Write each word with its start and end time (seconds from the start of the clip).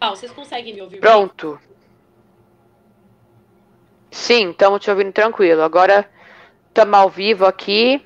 Vocês 0.00 0.30
conseguem 0.30 0.74
me 0.74 0.82
ouvir? 0.82 1.00
Pronto. 1.00 1.58
Sim, 4.10 4.50
estamos 4.50 4.80
te 4.80 4.90
ouvindo 4.90 5.12
tranquilo. 5.12 5.62
Agora 5.62 6.08
estamos 6.68 6.94
ao 6.94 7.08
vivo 7.08 7.46
aqui. 7.46 8.04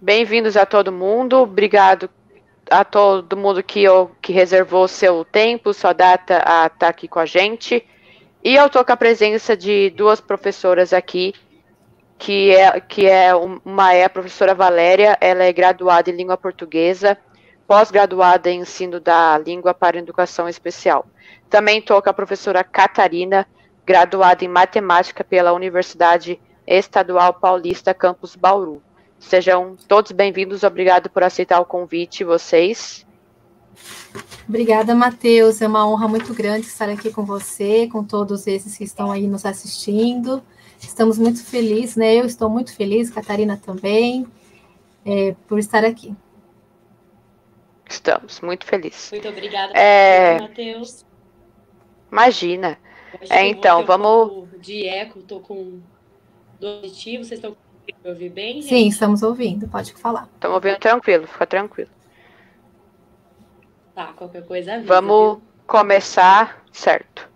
Bem-vindos 0.00 0.56
a 0.56 0.66
todo 0.66 0.92
mundo. 0.92 1.38
Obrigado 1.38 2.10
a 2.70 2.84
todo 2.84 3.36
mundo 3.36 3.62
que, 3.62 3.84
que 4.20 4.32
reservou 4.32 4.86
seu 4.86 5.24
tempo, 5.24 5.72
sua 5.72 5.92
data 5.92 6.42
a 6.44 6.66
estar 6.66 6.78
tá 6.78 6.88
aqui 6.88 7.08
com 7.08 7.18
a 7.18 7.26
gente. 7.26 7.86
E 8.44 8.56
eu 8.56 8.66
estou 8.66 8.84
com 8.84 8.92
a 8.92 8.96
presença 8.96 9.56
de 9.56 9.90
duas 9.90 10.20
professoras 10.20 10.92
aqui, 10.92 11.34
que 12.18 12.50
é, 12.50 12.80
que 12.80 13.06
é 13.06 13.34
uma 13.34 13.94
é 13.94 14.04
a 14.04 14.10
professora 14.10 14.54
Valéria, 14.54 15.16
ela 15.20 15.44
é 15.44 15.52
graduada 15.52 16.10
em 16.10 16.16
língua 16.16 16.36
portuguesa, 16.36 17.16
pós-graduada 17.72 18.50
em 18.50 18.60
ensino 18.60 19.00
da 19.00 19.38
língua 19.38 19.72
para 19.72 19.96
educação 19.96 20.46
especial. 20.46 21.06
Também 21.48 21.80
com 21.80 21.94
a 22.04 22.12
professora 22.12 22.62
Catarina, 22.62 23.48
graduada 23.86 24.44
em 24.44 24.48
matemática 24.48 25.24
pela 25.24 25.54
Universidade 25.54 26.38
Estadual 26.66 27.32
Paulista 27.32 27.94
Campus 27.94 28.36
Bauru. 28.36 28.82
Sejam 29.18 29.74
todos 29.88 30.12
bem-vindos, 30.12 30.64
obrigado 30.64 31.08
por 31.08 31.22
aceitar 31.22 31.60
o 31.60 31.64
convite, 31.64 32.24
vocês. 32.24 33.06
Obrigada, 34.46 34.94
Matheus. 34.94 35.62
É 35.62 35.66
uma 35.66 35.88
honra 35.88 36.08
muito 36.08 36.34
grande 36.34 36.66
estar 36.66 36.90
aqui 36.90 37.10
com 37.10 37.24
você, 37.24 37.88
com 37.90 38.04
todos 38.04 38.46
esses 38.46 38.76
que 38.76 38.84
estão 38.84 39.10
aí 39.10 39.26
nos 39.26 39.46
assistindo. 39.46 40.42
Estamos 40.78 41.16
muito 41.16 41.42
felizes, 41.42 41.96
né? 41.96 42.16
Eu 42.16 42.26
estou 42.26 42.50
muito 42.50 42.76
feliz, 42.76 43.08
Catarina 43.08 43.56
também, 43.56 44.26
é, 45.06 45.34
por 45.48 45.58
estar 45.58 45.86
aqui. 45.86 46.14
Estamos 47.92 48.40
muito 48.40 48.64
felizes. 48.64 49.10
Muito 49.10 49.28
obrigada, 49.28 49.72
é... 49.74 50.40
Matheus. 50.40 51.04
Imagina. 52.10 52.78
É, 53.28 53.46
então, 53.46 53.84
vamos. 53.84 54.32
Um 54.32 54.58
de 54.58 54.86
eco, 54.86 55.18
estou 55.18 55.40
com 55.40 55.80
do 56.58 56.80
vocês 56.80 57.32
estão 57.32 57.56
me 57.84 58.10
ouvir 58.10 58.30
bem? 58.30 58.62
Gente? 58.62 58.68
Sim, 58.68 58.88
estamos 58.88 59.22
ouvindo, 59.22 59.68
pode 59.68 59.92
falar. 59.94 60.28
Estamos 60.34 60.54
ouvindo 60.54 60.78
tranquilo, 60.78 61.26
fica 61.26 61.46
tranquilo. 61.46 61.90
Tá, 63.94 64.06
qualquer 64.14 64.46
coisa 64.46 64.74
avisa, 64.74 64.88
Vamos 64.88 65.38
viu? 65.38 65.42
começar, 65.66 66.64
certo. 66.72 67.28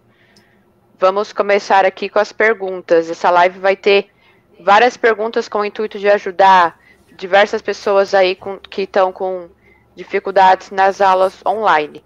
Vamos 0.99 1.33
começar 1.33 1.85
aqui 1.85 2.09
com 2.09 2.19
as 2.19 2.33
perguntas. 2.33 3.11
Essa 3.11 3.29
live 3.31 3.59
vai 3.59 3.77
ter 3.77 4.09
várias 4.61 4.97
perguntas 4.97 5.49
com 5.49 5.59
o 5.59 5.65
intuito 5.65 5.99
de 5.99 6.09
ajudar 6.09 6.81
diversas 7.17 7.61
pessoas 7.61 8.15
aí 8.15 8.35
com, 8.35 8.59
que 8.59 8.83
estão 8.83 9.13
com 9.13 9.51
dificuldades 9.97 10.71
nas 10.71 11.01
aulas 11.01 11.41
online. 11.45 12.05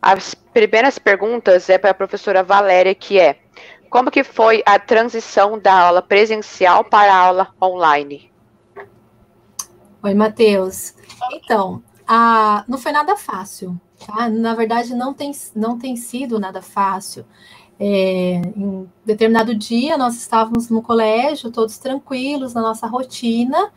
As 0.00 0.34
primeiras 0.34 0.98
perguntas 0.98 1.68
é 1.68 1.78
para 1.78 1.90
a 1.90 1.94
professora 1.94 2.42
Valéria, 2.42 2.94
que 2.94 3.18
é 3.18 3.40
como 3.90 4.10
que 4.10 4.22
foi 4.22 4.62
a 4.64 4.78
transição 4.78 5.58
da 5.58 5.86
aula 5.86 6.00
presencial 6.00 6.84
para 6.84 7.12
a 7.12 7.16
aula 7.16 7.48
online? 7.60 8.30
Oi, 10.02 10.14
Matheus. 10.14 10.94
Então, 11.32 11.82
a, 12.06 12.64
não 12.68 12.78
foi 12.78 12.92
nada 12.92 13.16
fácil. 13.16 13.78
Tá? 14.06 14.28
Na 14.28 14.54
verdade, 14.54 14.94
não 14.94 15.12
tem, 15.12 15.32
não 15.56 15.76
tem 15.76 15.96
sido 15.96 16.38
nada 16.38 16.62
fácil. 16.62 17.26
É, 17.78 18.40
em 18.56 18.88
determinado 19.04 19.54
dia, 19.54 19.98
nós 19.98 20.14
estávamos 20.16 20.70
no 20.70 20.82
colégio, 20.82 21.50
todos 21.50 21.78
tranquilos, 21.78 22.54
na 22.54 22.60
nossa 22.60 22.86
rotina, 22.86 23.72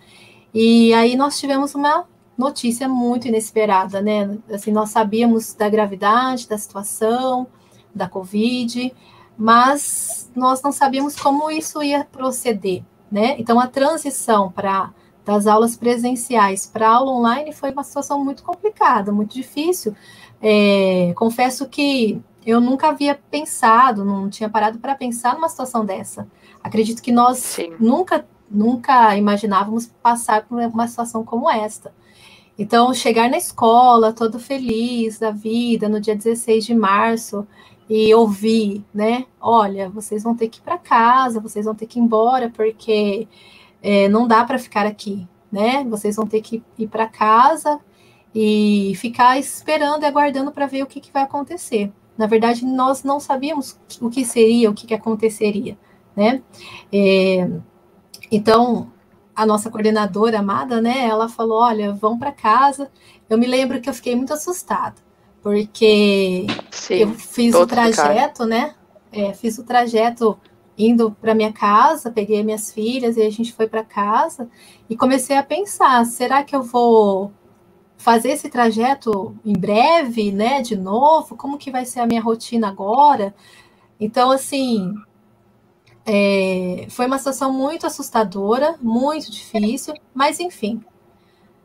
e 0.53 0.94
aí 0.94 1.16
nós 1.16 1.39
tivemos 1.39 1.73
uma 1.73 2.05
notícia 2.38 2.88
muito 2.88 3.28
inesperada, 3.28 4.02
né? 4.02 4.38
Assim, 4.52 4.72
nós 4.72 4.89
sabíamos 4.89 5.53
da 5.53 5.70
gravidade 5.70 6.48
da 6.48 6.58
situação, 6.58 7.48
da 7.94 8.08
Covid, 8.08 8.94
mas 9.38 10.31
nós 10.36 10.61
não 10.61 10.72
sabíamos 10.72 11.16
como 11.16 11.49
isso 11.49 11.82
ia 11.83 12.04
proceder, 12.04 12.83
né? 13.11 13.36
Então, 13.39 13.60
a 13.60 13.67
transição 13.67 14.52
para 14.52 14.92
das 15.26 15.48
aulas 15.48 15.77
presenciais 15.77 16.66
para 16.66 16.89
aula 16.89 17.11
online 17.11 17.54
foi 17.54 17.72
uma 17.72 17.83
situação 17.83 18.22
muito 18.23 18.43
complicada, 18.43 19.11
muito 19.11 19.33
difícil. 19.33 19.95
É, 20.42 21.14
confesso 21.16 21.70
que 21.70 22.22
eu 22.45 22.60
nunca 22.60 22.89
havia 22.89 23.16
pensado, 23.16 24.04
não 24.04 24.30
tinha 24.30 24.49
parado 24.49 24.80
para 24.80 24.95
pensar 24.95 25.36
numa 25.36 25.48
situação 25.48 25.86
dessa. 25.86 26.27
Acredito 26.61 27.02
que 27.02 27.11
nós 27.11 27.38
Sim. 27.38 27.73
nunca 27.80 28.26
nunca 28.52 29.17
imaginávamos 29.17 29.88
passar 30.02 30.43
por 30.45 30.60
uma 30.60 30.88
situação 30.88 31.23
como 31.23 31.49
esta. 31.49 31.92
Então, 32.58 32.93
chegar 32.93 33.30
na 33.30 33.37
escola, 33.37 34.14
todo 34.14 34.39
feliz 34.39 35.19
da 35.19 35.31
vida, 35.31 35.89
no 35.89 35.99
dia 35.99 36.15
16 36.15 36.65
de 36.65 36.75
março, 36.75 37.47
e 37.89 38.14
ouvir, 38.14 38.83
né? 38.93 39.25
Olha, 39.41 39.89
vocês 39.89 40.23
vão 40.23 40.36
ter 40.36 40.49
que 40.49 40.59
ir 40.59 40.61
para 40.61 40.77
casa, 40.77 41.39
vocês 41.39 41.65
vão 41.65 41.75
ter 41.75 41.86
que 41.87 41.99
ir 41.99 42.02
embora, 42.02 42.49
porque 42.49 43.27
é, 43.81 44.08
não 44.08 44.27
dá 44.27 44.43
para 44.45 44.59
ficar 44.59 44.86
aqui, 44.86 45.27
né? 45.52 45.83
Vocês 45.86 46.15
vão 46.15 46.27
ter 46.27 46.42
que 46.42 46.63
ir 46.77 46.87
para 46.87 47.08
casa 47.08 47.80
e 48.33 48.93
ficar 48.95 49.37
esperando 49.37 50.03
e 50.03 50.05
aguardando 50.05 50.52
para 50.52 50.65
ver 50.65 50.83
o 50.83 50.87
que, 50.87 51.02
que, 51.02 51.11
vai 51.11 51.23
acontecer. 51.23 51.92
Na 52.17 52.27
verdade, 52.27 52.65
nós 52.65 53.03
não 53.03 53.19
sabíamos 53.19 53.80
o 54.02 54.09
que 54.09 54.25
seria, 54.25 54.69
o 54.69 54.73
que, 54.73 54.87
que 54.87 54.93
aconteceria, 54.93 55.77
né? 56.15 56.42
É, 56.92 57.49
então, 58.31 58.92
a 59.36 59.45
nossa 59.45 59.70
coordenadora 59.70 60.39
amada, 60.39 60.82
né? 60.82 61.08
Ela 61.08 61.27
falou: 61.27 61.61
olha, 61.61 61.94
vão 61.94 62.17
para 62.17 62.32
casa. 62.32 62.92
Eu 63.30 63.38
me 63.38 63.48
lembro 63.48 63.82
que 63.82 63.89
eu 63.89 63.94
fiquei 63.94 64.16
muito 64.16 64.33
assustada, 64.33 64.95
porque 65.42 66.45
Sim, 66.71 66.95
eu 66.95 67.14
fiz 67.14 67.55
o 67.55 67.66
trajeto, 67.66 68.45
né? 68.45 68.76
É, 69.11 69.33
fiz 69.33 69.58
o 69.58 69.64
trajeto 69.64 70.38
indo 70.77 71.11
para 71.22 71.36
minha 71.36 71.54
casa, 71.54 72.11
peguei 72.11 72.43
minhas 72.43 72.72
filhas 72.72 73.16
e 73.16 73.22
a 73.22 73.30
gente 73.30 73.54
foi 73.54 73.67
para 73.67 73.83
casa 73.83 74.49
e 74.89 74.95
comecei 74.95 75.38
a 75.38 75.43
pensar: 75.43 76.05
será 76.05 76.43
que 76.43 76.55
eu 76.55 76.64
vou 76.64 77.32
fazer 77.98 78.32
esse 78.32 78.49
trajeto 78.49 79.36
em 79.45 79.54
breve, 79.54 80.32
né? 80.32 80.61
De 80.61 80.76
novo? 80.76 81.36
Como 81.36 81.58
que 81.58 81.72
vai 81.72 81.86
ser 81.86 82.02
a 82.02 82.08
minha 82.08 82.22
rotina 82.22 82.67
agora? 82.67 83.33
Então, 83.99 84.32
assim, 84.32 84.93
é, 86.05 86.86
foi 86.89 87.05
uma 87.05 87.17
situação 87.17 87.52
muito 87.53 87.87
assustadora, 87.87 88.75
muito 88.81 89.31
difícil, 89.31 89.93
mas 90.14 90.39
enfim. 90.39 90.83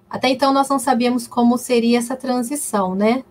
Até 0.08 0.28
então 0.28 0.52
nós 0.52 0.68
não 0.68 0.78
sabíamos 0.78 1.26
como 1.26 1.58
seria 1.58 1.98
essa 1.98 2.16
transição, 2.16 2.94
né? 2.94 3.24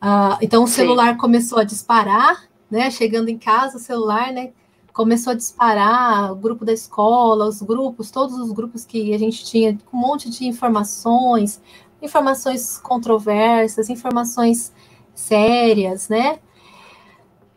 Ah, 0.00 0.38
então 0.40 0.62
o 0.62 0.68
celular 0.68 1.12
Sim. 1.12 1.18
começou 1.18 1.58
a 1.58 1.64
disparar, 1.64 2.48
né? 2.70 2.90
Chegando 2.90 3.28
em 3.28 3.38
casa, 3.38 3.78
o 3.78 3.80
celular, 3.80 4.32
né? 4.32 4.52
Começou 4.92 5.32
a 5.32 5.36
disparar, 5.36 6.32
o 6.32 6.36
grupo 6.36 6.64
da 6.64 6.72
escola, 6.72 7.46
os 7.46 7.60
grupos, 7.60 8.10
todos 8.10 8.38
os 8.38 8.52
grupos 8.52 8.84
que 8.84 9.12
a 9.14 9.18
gente 9.18 9.44
tinha, 9.44 9.76
um 9.92 9.98
monte 9.98 10.30
de 10.30 10.46
informações, 10.46 11.60
informações 12.00 12.78
controversas, 12.78 13.90
informações 13.90 14.72
sérias, 15.14 16.08
né? 16.08 16.38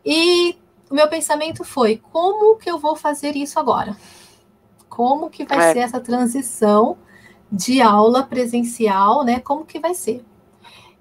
E 0.03 0.57
o 0.89 0.95
meu 0.95 1.07
pensamento 1.07 1.63
foi: 1.63 2.01
como 2.11 2.57
que 2.57 2.69
eu 2.69 2.79
vou 2.79 2.95
fazer 2.95 3.35
isso 3.35 3.59
agora? 3.59 3.95
Como 4.89 5.29
que 5.29 5.45
vai 5.45 5.69
é. 5.69 5.73
ser 5.73 5.79
essa 5.79 6.00
transição 6.00 6.97
de 7.51 7.81
aula 7.81 8.23
presencial, 8.23 9.23
né? 9.23 9.39
Como 9.39 9.66
que 9.66 9.79
vai 9.79 9.94
ser? 9.94 10.25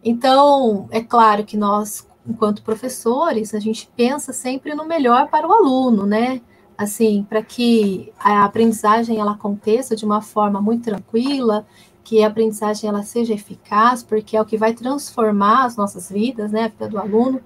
Então, 0.05 0.89
é 0.91 1.01
claro 1.01 1.45
que 1.45 1.57
nós, 1.57 2.07
enquanto 2.27 2.63
professores, 2.63 3.55
a 3.55 3.59
gente 3.59 3.91
pensa 3.97 4.33
sempre 4.33 4.75
no 4.75 4.85
melhor 4.85 5.29
para 5.29 5.47
o 5.47 5.53
aluno, 5.53 6.07
né? 6.07 6.41
Assim, 6.77 7.27
para 7.29 7.43
que 7.43 8.13
a 8.21 8.45
aprendizagem 8.45 9.19
ela 9.19 9.33
aconteça 9.33 9.97
de 9.97 10.05
uma 10.05 10.23
forma 10.23 10.61
muito 10.61 10.85
tranquila, 10.85 11.67
que 12.05 12.23
a 12.23 12.29
aprendizagem 12.29 12.89
ela 12.89 13.03
seja 13.03 13.35
eficaz, 13.35 14.03
porque 14.03 14.37
é 14.37 14.41
o 14.41 14.45
que 14.45 14.57
vai 14.57 14.73
transformar 14.73 15.65
as 15.65 15.77
nossas 15.77 16.09
vidas, 16.09 16.53
né, 16.53 16.65
a 16.65 16.69
vida 16.69 16.89
do 16.89 16.99
aluno. 16.99 17.41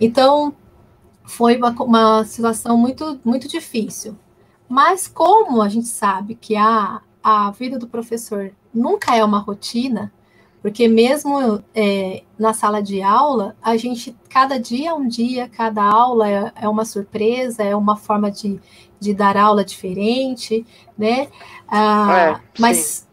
Então, 0.00 0.54
foi 1.30 1.56
uma, 1.56 1.70
uma 1.70 2.24
situação 2.24 2.76
muito, 2.76 3.20
muito 3.24 3.46
difícil. 3.46 4.18
Mas 4.68 5.06
como 5.06 5.62
a 5.62 5.68
gente 5.68 5.86
sabe 5.86 6.34
que 6.34 6.56
a, 6.56 7.00
a 7.22 7.50
vida 7.52 7.78
do 7.78 7.86
professor 7.86 8.52
nunca 8.74 9.16
é 9.16 9.24
uma 9.24 9.38
rotina, 9.38 10.12
porque 10.60 10.88
mesmo 10.88 11.62
é, 11.74 12.24
na 12.38 12.52
sala 12.52 12.82
de 12.82 13.00
aula, 13.00 13.56
a 13.62 13.76
gente, 13.76 14.14
cada 14.28 14.58
dia 14.58 14.90
é 14.90 14.94
um 14.94 15.06
dia, 15.06 15.48
cada 15.48 15.82
aula 15.82 16.28
é, 16.28 16.52
é 16.62 16.68
uma 16.68 16.84
surpresa, 16.84 17.62
é 17.62 17.74
uma 17.74 17.96
forma 17.96 18.30
de, 18.30 18.60
de 18.98 19.14
dar 19.14 19.36
aula 19.36 19.64
diferente, 19.64 20.66
né? 20.98 21.28
Ah, 21.66 22.16
é, 22.18 22.40
mas 22.58 23.08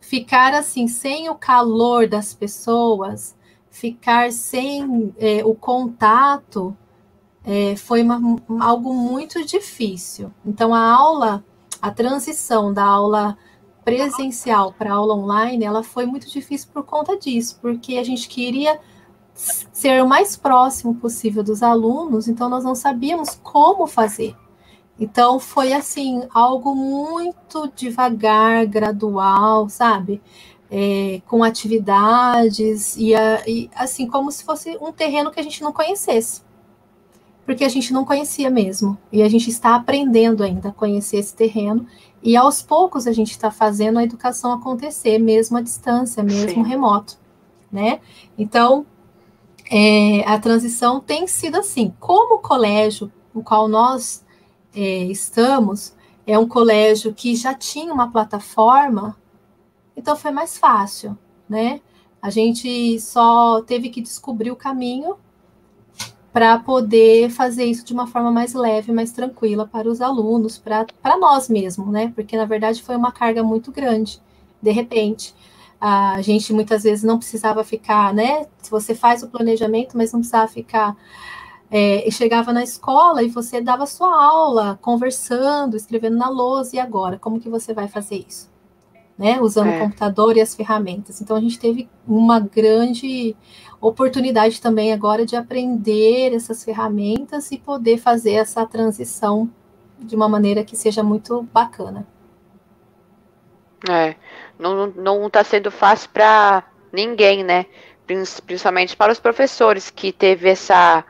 ficar 0.00 0.54
assim, 0.54 0.86
sem 0.86 1.28
o 1.28 1.34
calor 1.34 2.08
das 2.08 2.32
pessoas, 2.32 3.36
ficar 3.68 4.32
sem 4.32 5.12
é, 5.18 5.44
o 5.44 5.54
contato 5.54 6.74
é, 7.44 7.76
foi 7.76 8.02
uma, 8.02 8.20
algo 8.60 8.92
muito 8.92 9.44
difícil. 9.44 10.32
Então, 10.44 10.74
a 10.74 10.80
aula, 10.80 11.44
a 11.80 11.90
transição 11.90 12.72
da 12.72 12.84
aula 12.84 13.36
presencial 13.84 14.72
para 14.72 14.92
aula 14.92 15.14
online, 15.14 15.64
ela 15.64 15.82
foi 15.82 16.04
muito 16.04 16.28
difícil 16.30 16.68
por 16.72 16.84
conta 16.84 17.16
disso, 17.16 17.58
porque 17.60 17.96
a 17.96 18.04
gente 18.04 18.28
queria 18.28 18.78
ser 19.34 20.02
o 20.02 20.06
mais 20.06 20.36
próximo 20.36 20.94
possível 20.96 21.42
dos 21.42 21.62
alunos, 21.62 22.28
então 22.28 22.48
nós 22.48 22.64
não 22.64 22.74
sabíamos 22.74 23.38
como 23.42 23.86
fazer. 23.86 24.36
Então 24.98 25.38
foi 25.38 25.72
assim, 25.72 26.22
algo 26.34 26.74
muito 26.74 27.70
devagar, 27.74 28.66
gradual, 28.66 29.68
sabe? 29.68 30.20
É, 30.70 31.22
com 31.26 31.42
atividades 31.42 32.94
e, 32.96 33.14
e, 33.46 33.70
assim 33.74 34.06
como 34.06 34.30
se 34.30 34.44
fosse 34.44 34.76
um 34.82 34.92
terreno 34.92 35.30
que 35.30 35.40
a 35.40 35.42
gente 35.42 35.62
não 35.62 35.72
conhecesse, 35.72 36.42
porque 37.48 37.64
a 37.64 37.68
gente 37.70 37.94
não 37.94 38.04
conhecia 38.04 38.50
mesmo 38.50 38.98
e 39.10 39.22
a 39.22 39.28
gente 39.28 39.48
está 39.48 39.74
aprendendo 39.74 40.44
ainda 40.44 40.68
a 40.68 40.72
conhecer 40.72 41.16
esse 41.16 41.34
terreno 41.34 41.86
e 42.22 42.36
aos 42.36 42.60
poucos 42.60 43.06
a 43.06 43.12
gente 43.12 43.30
está 43.30 43.50
fazendo 43.50 43.98
a 43.98 44.04
educação 44.04 44.52
acontecer, 44.52 45.18
mesmo 45.18 45.56
à 45.56 45.62
distância, 45.62 46.22
mesmo 46.22 46.50
Sim. 46.50 46.62
remoto, 46.62 47.16
né? 47.72 48.00
Então 48.36 48.84
é, 49.70 50.20
a 50.26 50.38
transição 50.38 51.00
tem 51.00 51.26
sido 51.26 51.56
assim. 51.56 51.94
Como 51.98 52.34
o 52.34 52.38
colégio 52.38 53.10
no 53.32 53.42
qual 53.42 53.66
nós 53.66 54.22
é, 54.76 55.04
estamos 55.04 55.94
é 56.26 56.38
um 56.38 56.46
colégio 56.46 57.14
que 57.14 57.34
já 57.34 57.54
tinha 57.54 57.94
uma 57.94 58.12
plataforma, 58.12 59.16
então 59.96 60.14
foi 60.14 60.32
mais 60.32 60.58
fácil, 60.58 61.16
né? 61.48 61.80
A 62.20 62.28
gente 62.28 63.00
só 63.00 63.62
teve 63.62 63.88
que 63.88 64.02
descobrir 64.02 64.50
o 64.50 64.56
caminho 64.56 65.16
para 66.38 66.56
poder 66.56 67.30
fazer 67.30 67.64
isso 67.64 67.84
de 67.84 67.92
uma 67.92 68.06
forma 68.06 68.30
mais 68.30 68.54
leve, 68.54 68.92
mais 68.92 69.10
tranquila 69.10 69.66
para 69.66 69.88
os 69.88 70.00
alunos, 70.00 70.56
para 70.56 71.18
nós 71.18 71.48
mesmos, 71.48 71.88
né? 71.88 72.12
Porque 72.14 72.36
na 72.36 72.44
verdade 72.44 72.80
foi 72.80 72.94
uma 72.94 73.10
carga 73.10 73.42
muito 73.42 73.72
grande, 73.72 74.22
de 74.62 74.70
repente 74.70 75.34
a 75.80 76.22
gente 76.22 76.52
muitas 76.52 76.84
vezes 76.84 77.02
não 77.02 77.18
precisava 77.18 77.64
ficar, 77.64 78.14
né? 78.14 78.46
Se 78.62 78.70
você 78.70 78.94
faz 78.94 79.24
o 79.24 79.28
planejamento, 79.28 79.96
mas 79.96 80.12
não 80.12 80.20
precisava 80.20 80.46
ficar. 80.46 80.96
É, 81.68 82.08
chegava 82.12 82.52
na 82.52 82.62
escola 82.62 83.20
e 83.24 83.28
você 83.28 83.60
dava 83.60 83.84
sua 83.84 84.24
aula, 84.24 84.78
conversando, 84.80 85.76
escrevendo 85.76 86.18
na 86.18 86.28
lousa, 86.28 86.76
e 86.76 86.78
agora? 86.78 87.18
Como 87.18 87.40
que 87.40 87.48
você 87.48 87.74
vai 87.74 87.88
fazer 87.88 88.24
isso? 88.28 88.48
Né? 89.18 89.40
Usando 89.40 89.68
é. 89.68 89.76
o 89.76 89.80
computador 89.80 90.36
e 90.36 90.40
as 90.40 90.54
ferramentas. 90.54 91.20
Então 91.20 91.36
a 91.36 91.40
gente 91.40 91.58
teve 91.58 91.88
uma 92.06 92.38
grande 92.38 93.34
oportunidade 93.80 94.60
também 94.60 94.92
agora 94.92 95.26
de 95.26 95.34
aprender 95.34 96.34
essas 96.34 96.64
ferramentas 96.64 97.50
e 97.50 97.58
poder 97.58 97.98
fazer 97.98 98.34
essa 98.34 98.64
transição 98.64 99.50
de 99.98 100.14
uma 100.14 100.28
maneira 100.28 100.64
que 100.64 100.76
seja 100.76 101.02
muito 101.02 101.42
bacana. 101.52 102.06
É, 103.88 104.16
não, 104.58 104.88
não 104.88 105.30
tá 105.30 105.44
sendo 105.44 105.70
fácil 105.70 106.10
para 106.10 106.64
ninguém, 106.92 107.44
né? 107.44 107.66
Principalmente 108.06 108.96
para 108.96 109.12
os 109.12 109.20
professores 109.20 109.90
que 109.90 110.12
teve 110.12 110.48
essa 110.48 111.04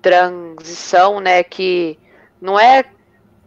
transição, 0.00 1.20
né? 1.20 1.42
Que 1.42 1.98
não 2.40 2.58
é 2.58 2.84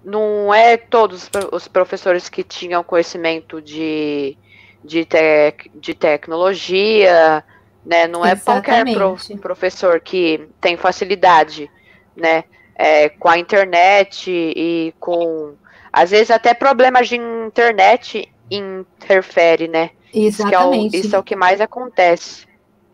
não 0.09 0.53
é 0.53 0.75
todos 0.75 1.29
os 1.51 1.67
professores 1.67 2.27
que 2.27 2.43
tinham 2.43 2.83
conhecimento 2.83 3.61
de, 3.61 4.35
de, 4.83 5.05
tec, 5.05 5.69
de 5.75 5.93
tecnologia, 5.93 7.43
né? 7.85 8.07
Não 8.07 8.25
é 8.25 8.31
Exatamente. 8.31 8.97
qualquer 8.97 9.37
pro, 9.37 9.39
professor 9.39 9.99
que 9.99 10.49
tem 10.59 10.75
facilidade, 10.75 11.69
né? 12.15 12.43
É, 12.75 13.09
com 13.09 13.29
a 13.29 13.37
internet 13.37 14.31
e 14.31 14.93
com 14.99 15.53
às 15.91 16.11
vezes 16.11 16.31
até 16.31 16.53
problemas 16.53 17.09
de 17.09 17.17
internet 17.17 18.31
interfere, 18.49 19.67
né? 19.67 19.91
Exatamente. 20.13 20.87
Isso 20.87 20.95
é 20.95 20.99
o, 20.99 21.05
isso 21.05 21.15
é 21.15 21.19
o 21.19 21.23
que 21.23 21.35
mais 21.35 21.61
acontece. 21.61 22.48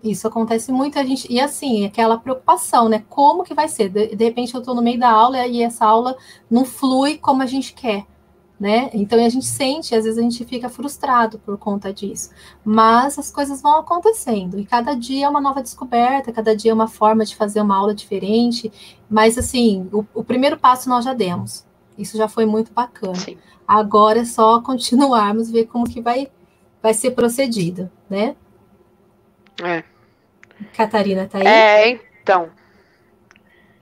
Isso 0.05 0.27
acontece 0.27 0.71
muito, 0.71 0.99
a 0.99 1.03
gente, 1.03 1.31
e 1.31 1.39
assim, 1.39 1.83
aquela 1.83 2.17
preocupação, 2.19 2.87
né? 2.87 3.03
Como 3.09 3.43
que 3.43 3.55
vai 3.55 3.67
ser? 3.67 3.89
De, 3.89 4.15
de 4.15 4.23
repente 4.23 4.53
eu 4.53 4.59
estou 4.59 4.75
no 4.75 4.81
meio 4.81 4.99
da 4.99 5.09
aula 5.09 5.47
e 5.47 5.63
essa 5.63 5.83
aula 5.83 6.15
não 6.49 6.63
flui 6.63 7.17
como 7.17 7.41
a 7.41 7.47
gente 7.47 7.73
quer, 7.73 8.05
né? 8.59 8.91
Então 8.93 9.23
a 9.23 9.27
gente 9.27 9.47
sente, 9.47 9.95
às 9.95 10.03
vezes 10.03 10.19
a 10.19 10.21
gente 10.21 10.45
fica 10.45 10.69
frustrado 10.69 11.39
por 11.39 11.57
conta 11.57 11.91
disso. 11.91 12.29
Mas 12.63 13.17
as 13.17 13.31
coisas 13.31 13.63
vão 13.63 13.79
acontecendo, 13.79 14.59
e 14.59 14.65
cada 14.65 14.93
dia 14.93 15.25
é 15.25 15.29
uma 15.29 15.41
nova 15.41 15.63
descoberta, 15.63 16.31
cada 16.31 16.55
dia 16.55 16.69
é 16.69 16.73
uma 16.73 16.87
forma 16.87 17.25
de 17.25 17.35
fazer 17.35 17.61
uma 17.61 17.75
aula 17.75 17.95
diferente. 17.95 18.71
Mas 19.09 19.39
assim, 19.39 19.89
o, 19.91 20.05
o 20.13 20.23
primeiro 20.23 20.55
passo 20.57 20.87
nós 20.87 21.03
já 21.03 21.15
demos. 21.15 21.65
Isso 21.97 22.15
já 22.15 22.27
foi 22.27 22.45
muito 22.45 22.71
bacana. 22.71 23.15
Sim. 23.15 23.37
Agora 23.67 24.19
é 24.19 24.25
só 24.25 24.61
continuarmos, 24.61 25.49
ver 25.49 25.65
como 25.65 25.89
que 25.89 25.99
vai, 25.99 26.27
vai 26.79 26.93
ser 26.93 27.11
procedido, 27.11 27.89
né? 28.07 28.35
É. 29.63 29.94
Catarina 30.75 31.27
tá 31.27 31.37
aí? 31.39 31.47
É, 31.47 31.89
então. 31.89 32.49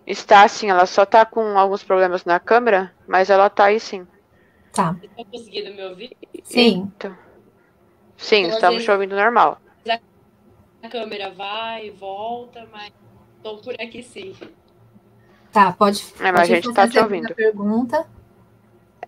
Está 0.05 0.45
sim, 0.47 0.69
ela 0.69 0.85
só 0.85 1.05
tá 1.05 1.25
com 1.25 1.57
alguns 1.57 1.81
problemas 1.81 2.25
na 2.25 2.39
câmera, 2.39 2.93
mas 3.07 3.29
ela 3.29 3.49
tá 3.49 3.65
aí 3.65 3.79
sim. 3.79 4.05
Tá. 4.73 4.95
Estão 5.01 5.25
conseguindo 5.25 5.73
me 5.73 5.83
ouvir? 5.85 6.17
Sim. 6.43 6.91
Então, 6.97 7.17
sim, 8.17 8.39
então, 8.39 8.49
estamos 8.55 8.75
vezes, 8.75 8.85
te 8.85 8.91
ouvindo 8.91 9.15
normal. 9.15 9.59
A 10.81 10.89
câmera 10.89 11.29
vai 11.29 11.87
e 11.87 11.91
volta, 11.91 12.67
mas 12.69 12.91
estou 13.37 13.57
por 13.59 13.73
aqui 13.75 14.03
sim. 14.03 14.35
Tá, 15.49 15.71
pode. 15.71 16.03
É, 16.19 16.31
mas 16.31 16.41
pode 16.41 16.51
a 16.51 16.55
gente 16.55 16.73
tá 16.73 16.89
te 16.89 16.99
ouvindo. 16.99 17.33
Pergunta. 17.33 18.05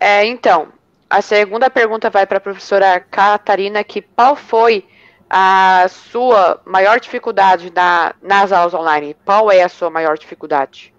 É, 0.00 0.24
então, 0.24 0.72
a 1.10 1.20
segunda 1.20 1.68
pergunta 1.68 2.08
vai 2.08 2.26
para 2.26 2.38
a 2.38 2.40
professora 2.40 2.98
Catarina, 2.98 3.84
que 3.84 4.00
qual 4.00 4.34
foi 4.34 4.86
a 5.28 5.86
sua 5.88 6.60
maior 6.64 7.00
dificuldade 7.00 7.72
na, 7.74 8.14
nas 8.22 8.52
aulas 8.52 8.74
online? 8.74 9.16
Qual 9.24 9.50
é 9.50 9.62
a 9.62 9.68
sua 9.68 9.90
maior 9.90 10.16
dificuldade? 10.16 10.94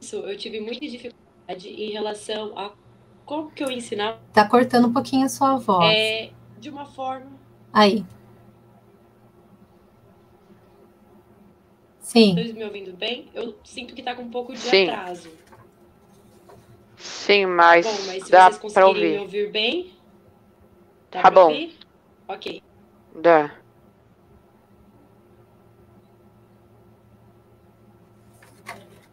Isso, 0.00 0.16
eu 0.16 0.36
tive 0.36 0.60
muita 0.60 0.86
dificuldade 0.86 1.68
em 1.68 1.90
relação 1.90 2.56
a 2.58 2.72
como 3.24 3.50
que 3.50 3.62
eu 3.62 3.70
ensinava. 3.70 4.20
Tá 4.32 4.48
cortando 4.48 4.86
um 4.86 4.92
pouquinho 4.92 5.26
a 5.26 5.28
sua 5.28 5.56
voz. 5.56 5.92
É, 5.92 6.30
de 6.58 6.70
uma 6.70 6.86
forma. 6.86 7.32
Aí. 7.72 8.04
Sim. 11.98 12.34
Vocês 12.34 12.52
me 12.52 12.64
ouvindo 12.64 12.96
bem? 12.96 13.28
Eu 13.34 13.58
sinto 13.64 13.94
que 13.94 14.00
está 14.00 14.14
com 14.14 14.22
um 14.22 14.30
pouco 14.30 14.52
de 14.52 14.60
Sim. 14.60 14.88
atraso. 14.88 15.28
Sim, 16.96 17.46
mas, 17.46 17.86
bom, 17.86 18.06
mas 18.06 18.24
se 18.24 18.30
dá 18.30 18.50
vocês 18.50 18.58
conseguirem 18.58 18.88
ouvir. 18.88 19.10
me 19.10 19.18
ouvir 19.18 19.50
bem, 19.50 19.94
tá, 21.10 21.22
tá 21.22 21.30
bom. 21.30 21.50
Ouvir? 21.50 21.78
Ok. 22.28 22.62
Dá. 23.14 23.54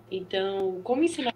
Então, 0.10 0.80
como 0.84 1.04
ensinar 1.04 1.34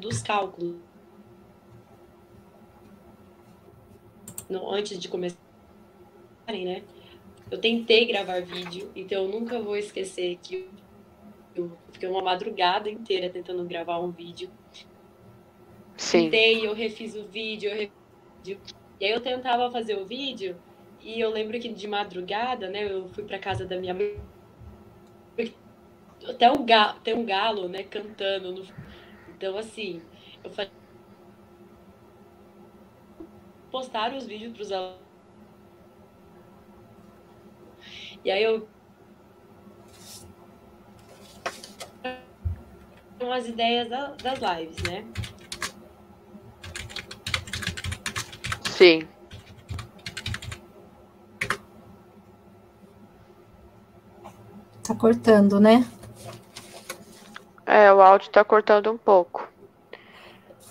dos 0.00 0.22
cálculos 0.22 0.76
no, 4.48 4.70
antes 4.70 4.98
de 4.98 5.08
começarem, 5.08 5.38
né? 6.46 6.82
Eu 7.52 7.58
tentei 7.58 8.06
gravar 8.06 8.40
vídeo, 8.40 8.90
então 8.96 9.24
eu 9.24 9.28
nunca 9.28 9.60
vou 9.60 9.76
esquecer 9.76 10.38
que 10.42 10.70
eu 11.54 11.70
fiquei 11.92 12.08
uma 12.08 12.22
madrugada 12.22 12.88
inteira 12.88 13.28
tentando 13.28 13.62
gravar 13.66 13.98
um 13.98 14.10
vídeo. 14.10 14.50
Sim. 15.98 16.30
Tentei, 16.30 16.66
eu 16.66 16.72
refiz 16.72 17.14
o 17.14 17.24
vídeo, 17.24 17.68
eu 17.70 17.76
refiz 17.76 17.92
o 17.92 18.38
vídeo. 18.38 18.60
E 18.98 19.04
aí 19.04 19.10
eu 19.10 19.20
tentava 19.20 19.70
fazer 19.70 19.98
o 19.98 20.06
vídeo 20.06 20.56
e 20.98 21.20
eu 21.20 21.28
lembro 21.28 21.60
que 21.60 21.68
de 21.68 21.86
madrugada, 21.86 22.70
né, 22.70 22.90
eu 22.90 23.06
fui 23.10 23.22
para 23.22 23.38
casa 23.38 23.66
da 23.66 23.78
minha 23.78 23.92
mãe. 23.92 24.18
Até 26.26 26.50
um 26.50 26.64
galo, 26.64 27.00
tem 27.00 27.12
um 27.12 27.26
galo, 27.26 27.68
né, 27.68 27.82
cantando. 27.82 28.50
No... 28.50 28.66
Então, 29.28 29.58
assim, 29.58 30.00
eu 30.42 30.50
falei, 30.50 30.70
postar 33.70 34.14
os 34.14 34.24
vídeos 34.24 34.54
para 34.54 34.62
os 34.62 34.72
alunos. 34.72 35.11
E 38.24 38.30
aí 38.30 38.42
eu 38.42 38.68
são 43.18 43.32
as 43.32 43.46
ideias 43.46 43.88
da, 43.88 44.14
das 44.22 44.38
lives, 44.40 44.82
né? 44.82 45.04
Sim. 48.70 49.06
Tá 54.82 54.94
cortando, 54.96 55.60
né? 55.60 55.86
É, 57.64 57.92
o 57.92 58.02
áudio 58.02 58.28
tá 58.30 58.44
cortando 58.44 58.90
um 58.90 58.98
pouco. 58.98 59.48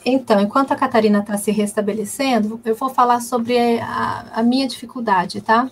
Então, 0.05 0.41
enquanto 0.41 0.71
a 0.71 0.75
Catarina 0.75 1.19
está 1.19 1.37
se 1.37 1.51
restabelecendo, 1.51 2.59
eu 2.65 2.75
vou 2.75 2.89
falar 2.89 3.21
sobre 3.21 3.79
a, 3.79 4.25
a, 4.33 4.43
minha 4.43 4.67
dificuldade, 4.67 5.41
tá? 5.41 5.69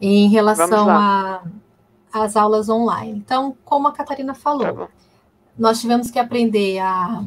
Em 0.00 0.28
relação 0.28 0.88
as 2.12 2.36
aulas 2.36 2.68
online. 2.68 3.18
Então, 3.18 3.56
como 3.64 3.88
a 3.88 3.92
Catarina 3.92 4.34
falou, 4.34 4.86
tá 4.86 4.88
nós 5.58 5.80
tivemos 5.80 6.10
que 6.10 6.18
aprender 6.18 6.78
a, 6.78 7.24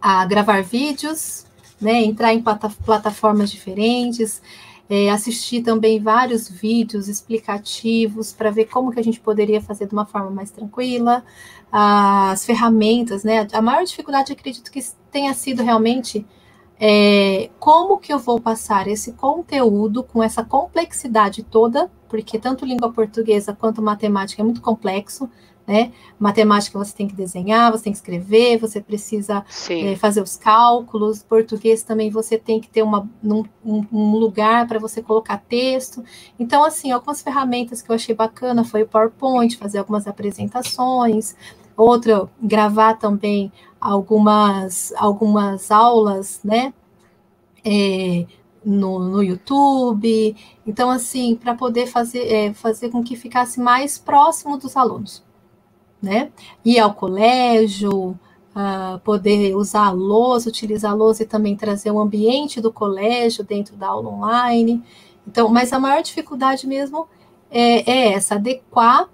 a 0.00 0.26
gravar 0.26 0.62
vídeos, 0.62 1.46
né, 1.80 2.02
entrar 2.02 2.34
em 2.34 2.42
plata, 2.42 2.68
plataformas 2.84 3.50
diferentes, 3.50 4.42
é, 4.88 5.08
assistir 5.08 5.62
também 5.62 6.00
vários 6.00 6.48
vídeos 6.48 7.06
explicativos 7.08 8.32
para 8.32 8.50
ver 8.50 8.64
como 8.64 8.90
que 8.90 8.98
a 8.98 9.04
gente 9.04 9.20
poderia 9.20 9.60
fazer 9.60 9.86
de 9.86 9.92
uma 9.92 10.04
forma 10.04 10.30
mais 10.30 10.50
tranquila, 10.50 11.24
as 11.70 12.44
ferramentas, 12.44 13.22
né? 13.22 13.46
A 13.52 13.62
maior 13.62 13.84
dificuldade, 13.84 14.32
acredito 14.32 14.68
que 14.68 14.84
tenha 15.12 15.32
sido 15.32 15.62
realmente 15.62 16.26
é, 16.82 17.50
como 17.58 17.98
que 17.98 18.10
eu 18.10 18.18
vou 18.18 18.40
passar 18.40 18.88
esse 18.88 19.12
conteúdo 19.12 20.02
com 20.02 20.22
essa 20.22 20.42
complexidade 20.42 21.42
toda, 21.42 21.90
porque 22.08 22.38
tanto 22.38 22.64
língua 22.64 22.90
portuguesa 22.90 23.52
quanto 23.52 23.82
matemática 23.82 24.40
é 24.40 24.44
muito 24.44 24.62
complexo, 24.62 25.28
né? 25.66 25.92
Matemática 26.18 26.78
você 26.78 26.96
tem 26.96 27.06
que 27.06 27.14
desenhar, 27.14 27.70
você 27.70 27.84
tem 27.84 27.92
que 27.92 27.98
escrever, 27.98 28.58
você 28.58 28.80
precisa 28.80 29.44
é, 29.68 29.94
fazer 29.94 30.22
os 30.22 30.36
cálculos. 30.36 31.22
Português 31.22 31.82
também 31.82 32.10
você 32.10 32.38
tem 32.38 32.58
que 32.58 32.68
ter 32.68 32.82
uma, 32.82 33.08
um, 33.22 33.44
um 33.64 34.16
lugar 34.16 34.66
para 34.66 34.78
você 34.78 35.02
colocar 35.02 35.36
texto. 35.36 36.02
Então, 36.38 36.64
assim, 36.64 36.90
algumas 36.90 37.22
ferramentas 37.22 37.82
que 37.82 37.90
eu 37.90 37.94
achei 37.94 38.14
bacana 38.14 38.64
foi 38.64 38.82
o 38.82 38.88
PowerPoint, 38.88 39.56
fazer 39.58 39.78
algumas 39.78 40.08
apresentações. 40.08 41.36
Outra, 41.76 42.28
gravar 42.42 42.94
também 42.94 43.52
algumas, 43.80 44.92
algumas 44.96 45.70
aulas, 45.70 46.40
né? 46.44 46.72
É, 47.64 48.26
no, 48.64 48.98
no 48.98 49.22
YouTube. 49.22 50.36
Então, 50.66 50.90
assim, 50.90 51.34
para 51.34 51.54
poder 51.54 51.86
fazer, 51.86 52.26
é, 52.32 52.52
fazer 52.52 52.90
com 52.90 53.02
que 53.02 53.16
ficasse 53.16 53.60
mais 53.60 53.98
próximo 53.98 54.56
dos 54.56 54.76
alunos, 54.76 55.24
né? 56.02 56.30
Ir 56.64 56.78
ao 56.78 56.94
colégio, 56.94 58.18
uh, 58.54 58.98
poder 59.04 59.54
usar 59.56 59.86
a 59.86 59.90
lousa, 59.90 60.48
utilizar 60.48 60.92
a 60.92 60.94
lousa 60.94 61.22
e 61.22 61.26
também 61.26 61.56
trazer 61.56 61.90
o 61.90 62.00
ambiente 62.00 62.60
do 62.60 62.72
colégio 62.72 63.44
dentro 63.44 63.76
da 63.76 63.88
aula 63.88 64.10
online. 64.10 64.82
Então, 65.26 65.48
mas 65.48 65.72
a 65.72 65.78
maior 65.78 66.02
dificuldade 66.02 66.66
mesmo 66.66 67.08
é, 67.50 67.90
é 67.90 68.12
essa, 68.12 68.34
adequar 68.36 69.08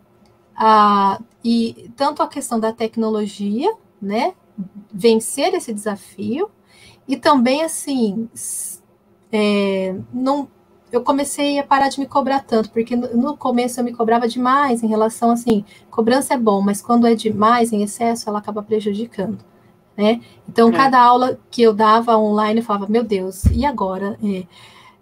a, 0.57 1.21
e 1.45 1.91
tanto 1.97 2.23
a 2.23 2.29
questão 2.29 2.59
da 2.59 2.73
tecnologia, 2.73 3.73
né? 4.01 4.35
Vencer 4.93 5.55
esse 5.55 5.73
desafio, 5.73 6.51
e 7.07 7.17
também 7.17 7.63
assim 7.63 8.29
é, 9.33 9.95
não 10.13 10.49
eu 10.93 11.03
comecei 11.03 11.59
a 11.59 11.65
parar 11.65 11.89
de 11.89 11.99
me 11.99 12.07
cobrar 12.07 12.41
tanto, 12.41 12.71
porque 12.71 12.95
no, 12.97 13.37
começo 13.37 13.81
eu 13.81 13.85
me 13.85 13.93
cobrava 13.93 14.29
demais 14.29 14.83
em 14.83 14.87
relação 14.87 15.31
assim, 15.31 15.65
cobrança 15.91 16.35
é 16.35 16.39
bom, 16.39 16.61
mas 16.61 16.81
quando 16.81 17.07
é 17.07 17.15
demais 17.15 17.73
em 17.73 17.83
excesso, 17.83 18.29
ela 18.29 18.39
acaba 18.39 18.63
prejudicando, 18.63 19.39
né? 19.97 20.21
Então, 20.49 20.69
é. 20.69 20.73
cada 20.73 21.01
aula 21.01 21.39
que 21.51 21.63
eu 21.63 21.75
dava 21.75 22.17
online, 22.17 22.61
eu 22.61 22.65
falava, 22.65 22.87
meu 22.89 23.03
Deus, 23.03 23.45
e 23.47 23.67
agora? 23.67 24.17
É, 24.23 24.47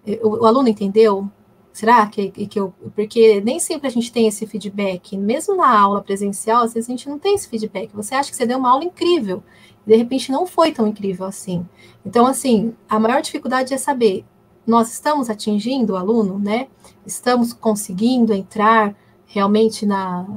é, 0.06 0.20
o, 0.22 0.42
o, 0.42 0.46
aluno 0.46 0.68
entendeu? 0.68 1.28
Será 1.74 2.06
que, 2.06 2.30
que 2.30 2.60
eu. 2.60 2.72
Porque 2.94 3.40
nem 3.40 3.58
sempre 3.58 3.88
a 3.88 3.90
gente 3.90 4.12
tem 4.12 4.28
esse 4.28 4.46
feedback. 4.46 5.18
Mesmo 5.18 5.56
na 5.56 5.76
aula 5.76 6.00
presencial, 6.00 6.62
às 6.62 6.72
vezes 6.72 6.88
a 6.88 6.92
gente 6.92 7.08
não 7.08 7.18
tem 7.18 7.34
esse 7.34 7.48
feedback. 7.48 7.90
Você 7.92 8.14
acha 8.14 8.30
que 8.30 8.36
você 8.36 8.46
deu 8.46 8.58
uma 8.58 8.70
aula 8.70 8.84
incrível, 8.84 9.42
de 9.84 9.96
repente 9.96 10.30
não 10.30 10.46
foi 10.46 10.70
tão 10.70 10.86
incrível 10.86 11.26
assim. 11.26 11.66
Então, 12.06 12.26
assim, 12.26 12.72
a 12.88 13.00
maior 13.00 13.20
dificuldade 13.20 13.74
é 13.74 13.76
saber, 13.76 14.24
nós 14.64 14.92
estamos 14.92 15.28
atingindo 15.28 15.94
o 15.94 15.96
aluno, 15.96 16.38
né? 16.38 16.68
Estamos 17.04 17.52
conseguindo 17.52 18.32
entrar 18.32 18.94
realmente 19.26 19.84
na, 19.84 20.28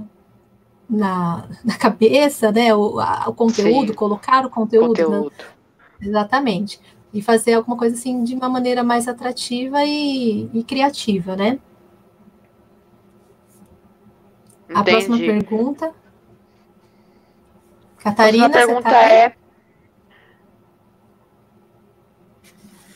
na, 0.89 1.47
na 1.63 1.77
cabeça, 1.77 2.51
né? 2.51 2.73
O, 2.73 2.99
a, 2.99 3.25
o 3.27 3.33
conteúdo, 3.35 3.89
Sim. 3.89 3.93
colocar 3.93 4.43
o 4.43 4.49
conteúdo. 4.49 4.87
conteúdo. 4.87 5.31
Na, 5.99 6.07
exatamente. 6.07 6.81
E 7.13 7.21
fazer 7.21 7.53
alguma 7.53 7.77
coisa 7.77 7.95
assim 7.95 8.23
de 8.23 8.35
uma 8.35 8.49
maneira 8.49 8.83
mais 8.83 9.07
atrativa 9.07 9.83
e, 9.83 10.49
e 10.53 10.63
criativa, 10.63 11.35
né? 11.35 11.59
Entendi. 14.69 14.79
A 14.79 14.83
próxima 14.83 15.17
pergunta. 15.17 15.93
Catarina, 17.97 18.47
a 18.47 18.49
pergunta 18.49 18.89
tá 18.89 19.01
é. 19.03 19.35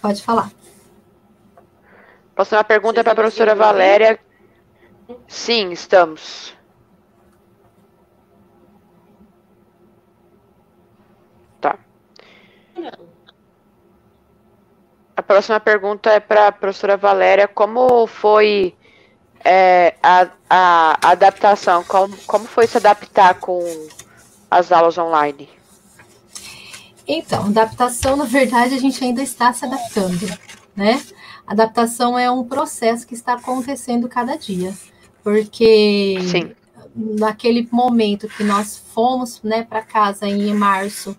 Pode 0.01 0.23
falar. 0.23 0.51
Próxima 2.35 2.63
pergunta 2.63 2.99
é 2.99 3.03
para 3.03 3.11
a 3.13 3.15
professora 3.15 3.55
Valéria. 3.55 4.19
Sim, 5.27 5.71
estamos. 5.71 6.55
A 15.21 15.23
próxima 15.23 15.59
pergunta 15.59 16.09
é 16.09 16.19
para 16.19 16.47
a 16.47 16.51
professora 16.51 16.97
Valéria. 16.97 17.47
Como 17.47 18.07
foi 18.07 18.73
é, 19.45 19.93
a, 20.01 20.27
a, 20.49 21.11
adaptação? 21.11 21.83
Como, 21.83 22.17
como 22.25 22.45
foi 22.45 22.65
se 22.65 22.77
adaptar 22.77 23.35
com 23.35 23.61
as 24.49 24.71
aulas 24.71 24.97
online? 24.97 25.47
Então, 27.07 27.45
adaptação, 27.45 28.15
na 28.15 28.23
verdade, 28.23 28.73
a 28.73 28.79
gente 28.79 29.03
ainda 29.03 29.21
está 29.21 29.53
se 29.53 29.63
adaptando, 29.63 30.27
né? 30.75 30.99
Adaptação 31.45 32.17
é 32.17 32.31
um 32.31 32.43
processo 32.43 33.05
que 33.05 33.13
está 33.13 33.33
acontecendo 33.33 34.09
cada 34.09 34.35
dia, 34.35 34.73
porque 35.23 36.17
Sim. 36.31 36.55
naquele 36.95 37.69
momento 37.71 38.27
que 38.27 38.43
nós 38.43 38.83
fomos 38.91 39.39
né, 39.43 39.61
para 39.61 39.83
casa 39.83 40.27
em 40.27 40.51
março 40.55 41.15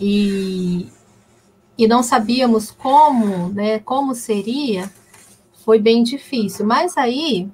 e, 0.00 0.90
e 1.76 1.86
não 1.88 2.02
sabíamos 2.02 2.70
como, 2.70 3.48
né, 3.48 3.78
como 3.80 4.14
seria, 4.14 4.90
foi 5.64 5.78
bem 5.78 6.02
difícil. 6.02 6.66
Mas 6.66 6.96
aí 6.96 7.48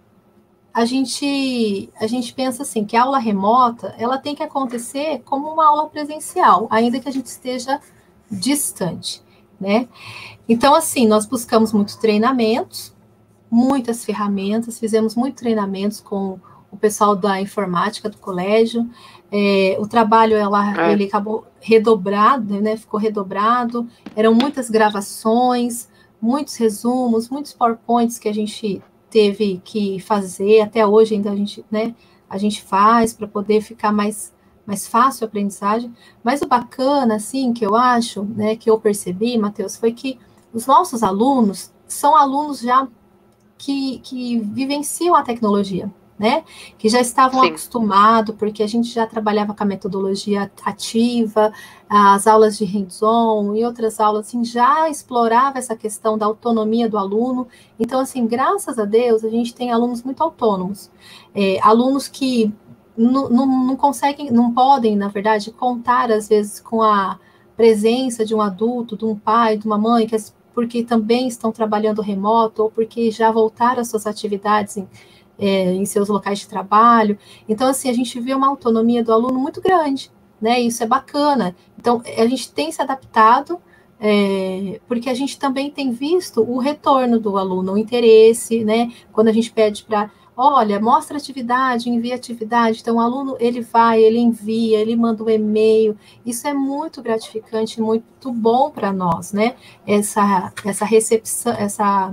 a 0.73 0.85
gente 0.85 1.91
a 2.01 2.07
gente 2.07 2.33
pensa 2.33 2.63
assim 2.63 2.85
que 2.85 2.97
a 2.97 3.03
aula 3.03 3.19
remota 3.19 3.95
ela 3.99 4.19
tem 4.19 4.35
que 4.35 4.43
acontecer 4.43 5.21
como 5.25 5.49
uma 5.49 5.67
aula 5.67 5.89
presencial, 5.89 6.69
ainda 6.71 7.01
que 7.01 7.09
a 7.09 7.13
gente 7.13 7.27
esteja 7.27 7.81
distante, 8.31 9.23
né? 9.61 9.89
Então, 10.49 10.75
assim, 10.75 11.07
nós 11.07 11.27
buscamos 11.27 11.73
muitos 11.73 11.97
treinamentos, 11.97 12.95
muitas 13.51 14.05
ferramentas, 14.05 14.79
fizemos 14.79 15.15
muitos 15.15 15.41
treinamentos 15.41 16.01
com 16.01 16.39
o 16.71 16.77
pessoal 16.77 17.17
da 17.17 17.41
informática 17.41 18.09
do 18.09 18.19
colégio. 18.19 18.89
É, 19.33 19.77
o 19.79 19.87
trabalho 19.87 20.37
ela, 20.37 20.89
é. 20.89 20.93
ele 20.93 21.05
acabou 21.05 21.47
redobrado, 21.61 22.61
né? 22.61 22.77
Ficou 22.77 22.99
redobrado. 22.99 23.89
Eram 24.15 24.35
muitas 24.35 24.71
gravações, 24.71 25.89
muitos 26.21 26.57
resumos, 26.57 27.29
muitos 27.29 27.53
PowerPoints 27.53 28.19
que 28.19 28.29
a 28.29 28.35
gente 28.35 28.83
teve 29.09 29.61
que 29.65 29.99
fazer, 30.01 30.61
até 30.61 30.87
hoje 30.87 31.15
ainda 31.15 31.33
a 31.33 31.37
gente, 31.37 31.65
né, 31.71 31.95
a 32.29 32.39
gente 32.39 32.63
faz 32.63 33.13
para 33.13 33.27
poder 33.27 33.61
ficar 33.61 33.93
mais, 33.93 34.33
mais 34.65 34.87
fácil 34.87 35.25
a 35.25 35.29
aprendizagem. 35.29 35.93
Mas 36.23 36.41
o 36.43 36.47
bacana, 36.47 37.17
assim, 37.17 37.53
que 37.53 37.67
eu 37.67 37.75
acho, 37.75 38.23
né, 38.23 38.55
que 38.55 38.71
eu 38.71 38.79
percebi, 38.79 39.37
Matheus, 39.37 39.77
foi 39.77 39.93
que 39.93 40.19
os 40.53 40.67
nossos 40.67 41.03
alunos 41.03 41.73
são 41.89 42.15
alunos 42.17 42.61
já 42.61 42.87
que, 43.59 43.99
que 43.99 44.39
vivenciam 44.39 45.15
a 45.17 45.23
tecnologia 45.23 45.91
né? 46.21 46.45
Que 46.77 46.87
já 46.91 47.01
estavam 47.01 47.43
acostumados, 47.43 48.37
porque 48.37 48.63
a 48.63 48.67
gente 48.67 48.91
já 48.91 49.07
trabalhava 49.07 49.55
com 49.55 49.63
a 49.63 49.67
metodologia 49.67 50.53
ativa, 50.63 51.51
as 51.89 52.27
aulas 52.27 52.59
de 52.59 52.67
hands-on 52.67 53.57
e 53.57 53.65
outras 53.65 53.99
aulas, 53.99 54.27
assim, 54.27 54.45
já 54.45 54.87
explorava 54.91 55.59
essa 55.59 55.75
questão 55.75 56.19
da 56.19 56.27
autonomia 56.27 56.91
do 56.91 56.99
aluno. 56.99 57.49
Então, 57.79 58.01
assim, 58.01 58.27
graças 58.27 58.79
a 58.79 58.85
Deus, 58.85 59.25
a 59.25 59.31
gente 59.31 59.55
tem 59.55 59.73
alunos 59.73 60.03
muito 60.03 60.23
autônomos, 60.23 60.91
é, 61.35 61.59
alunos 61.63 62.07
que 62.07 62.53
não, 62.95 63.31
não, 63.31 63.47
não 63.47 63.77
conseguem, 63.77 64.31
não 64.31 64.53
podem, 64.53 64.95
na 64.97 65.09
verdade, 65.09 65.51
contar, 65.51 66.13
às 66.13 66.29
vezes, 66.29 66.61
com 66.61 66.83
a 66.83 67.19
presença 67.57 68.27
de 68.27 68.35
um 68.35 68.43
adulto, 68.43 68.95
de 68.95 69.07
um 69.07 69.17
pai, 69.17 69.57
de 69.57 69.65
uma 69.65 69.79
mãe, 69.79 70.07
que 70.07 70.15
porque 70.53 70.83
também 70.83 71.29
estão 71.29 71.53
trabalhando 71.53 72.03
remoto 72.03 72.65
ou 72.65 72.71
porque 72.71 73.11
já 73.11 73.31
voltaram 73.31 73.81
às 73.81 73.89
suas 73.89 74.07
atividades 74.07 74.77
em, 74.77 74.87
é, 75.41 75.73
em 75.73 75.87
seus 75.87 76.09
locais 76.09 76.41
de 76.41 76.49
trabalho. 76.49 77.19
Então, 77.49 77.67
assim, 77.67 77.89
a 77.89 77.93
gente 77.95 78.21
vê 78.21 78.35
uma 78.35 78.49
autonomia 78.49 79.03
do 79.03 79.13
aluno 79.13 79.41
muito 79.41 79.61
grande, 79.61 80.13
né? 80.41 80.61
Isso 80.61 80.83
é 80.83 80.87
bacana. 80.87 81.57
Então, 81.79 82.03
a 82.05 82.27
gente 82.27 82.53
tem 82.53 82.71
se 82.71 82.83
adaptado, 82.83 83.59
é, 83.99 84.81
porque 84.87 85.09
a 85.09 85.15
gente 85.15 85.39
também 85.39 85.71
tem 85.71 85.91
visto 85.91 86.43
o 86.43 86.59
retorno 86.59 87.19
do 87.19 87.39
aluno, 87.39 87.73
o 87.73 87.79
interesse, 87.79 88.63
né? 88.65 88.93
Quando 89.13 89.29
a 89.29 89.33
gente 89.33 89.51
pede 89.51 89.83
para, 89.85 90.11
olha, 90.37 90.79
mostra 90.79 91.17
atividade, 91.17 91.89
envia 91.89 92.15
atividade. 92.17 92.81
Então, 92.83 92.97
o 92.97 93.01
aluno, 93.01 93.37
ele 93.41 93.63
vai, 93.63 94.03
ele 94.03 94.19
envia, 94.19 94.79
ele 94.79 94.95
manda 94.95 95.25
um 95.25 95.31
e-mail. 95.31 95.97
Isso 96.25 96.47
é 96.47 96.53
muito 96.53 97.03
gratificante, 97.03 97.81
muito 97.81 98.31
bom 98.31 98.71
para 98.71 98.93
nós, 98.93 99.33
né? 99.33 99.55
Essa, 99.87 100.53
essa 100.67 100.85
recepção, 100.85 101.53
essa 101.55 102.13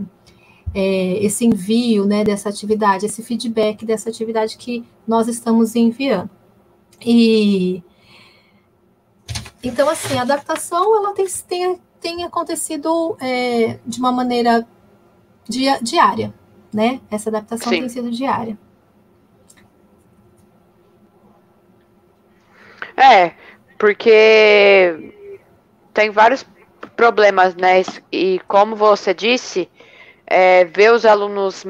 é, 0.74 1.24
esse 1.24 1.46
envio 1.46 2.06
né, 2.06 2.24
dessa 2.24 2.50
atividade, 2.50 3.06
esse 3.06 3.24
feedback 3.24 3.86
dessa 3.86 4.10
atividade 4.10 4.58
que 4.58 4.86
nós 5.08 5.28
estamos 5.28 5.76
enviando. 5.76 6.30
E 7.02 7.84
então, 9.64 9.90
assim, 9.90 10.18
a 10.18 10.22
adaptação 10.22 10.96
ela 10.96 11.14
tem, 11.14 11.26
tem, 11.48 11.82
tem 12.00 12.24
acontecido 12.24 13.18
é, 13.20 13.80
de 13.86 14.00
uma 14.00 14.12
maneira 14.12 14.68
dia, 15.48 15.80
diária, 15.82 16.34
né? 16.74 17.02
Essa 17.10 17.30
adaptação 17.30 17.70
Sim. 17.70 17.80
tem 17.82 17.90
sido 17.90 18.12
diária. 18.12 18.58
É, 22.96 23.34
porque 23.78 25.14
tem 25.94 26.10
vários 26.10 26.46
problemas, 26.96 27.56
né? 27.56 27.84
E 28.12 28.40
como 28.48 28.76
você 28.76 29.14
disse, 29.14 29.70
é, 30.28 30.66
ver 30.66 30.92
os 30.92 31.06
alunos 31.06 31.66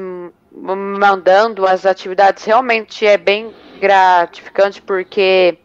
mandando 0.50 1.66
as 1.66 1.86
atividades 1.86 2.44
realmente 2.44 3.06
é 3.06 3.16
bem 3.16 3.54
gratificante, 3.80 4.82
porque 4.82 5.56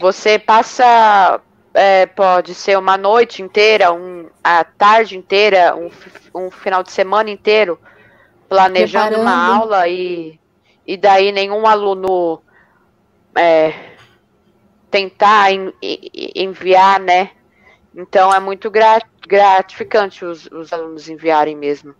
você 0.00 0.38
passa, 0.38 1.40
é, 1.74 2.06
pode 2.06 2.54
ser 2.54 2.78
uma 2.78 2.96
noite 2.96 3.42
inteira, 3.42 3.92
um, 3.92 4.28
a 4.42 4.64
tarde 4.64 5.18
inteira, 5.18 5.76
um, 5.76 5.90
um 6.34 6.50
final 6.50 6.82
de 6.82 6.90
semana 6.90 7.28
inteiro, 7.28 7.78
planejando 8.48 9.20
uma 9.20 9.56
aula 9.56 9.86
e, 9.86 10.40
e 10.86 10.96
daí 10.96 11.30
nenhum 11.30 11.66
aluno 11.66 12.40
é, 13.36 13.74
tentar 14.90 15.52
en, 15.52 15.72
enviar, 16.34 16.98
né? 16.98 17.30
Então 17.94 18.32
é 18.32 18.38
muito 18.38 18.70
gratificante 18.70 20.24
os, 20.24 20.46
os 20.46 20.72
alunos 20.72 21.08
enviarem 21.08 21.56
mesmo. 21.56 21.94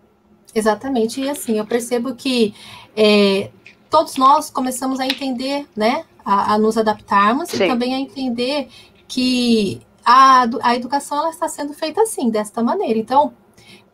Exatamente, 0.55 1.21
e 1.21 1.31
assim, 1.31 1.59
eu 1.59 1.67
percebo 1.67 2.15
que 2.15 2.55
é, 2.97 3.51
todos 3.89 4.17
nós 4.17 4.51
começamos 4.51 4.99
a 4.99 5.07
entender, 5.07 5.67
né, 5.77 6.05
a, 6.25 6.55
a 6.55 6.59
nos 6.59 6.77
adaptarmos 6.77 7.51
Sim. 7.51 7.65
e 7.65 7.69
também 7.69 7.95
a 7.95 7.99
entender 7.99 8.69
que 9.07 9.81
a, 10.05 10.47
a 10.63 10.75
educação 10.75 11.19
ela 11.19 11.31
está 11.31 11.49
sendo 11.49 11.73
feita 11.73 12.03
assim, 12.03 12.31
desta 12.31 12.63
maneira. 12.63 12.99
Então, 12.99 13.33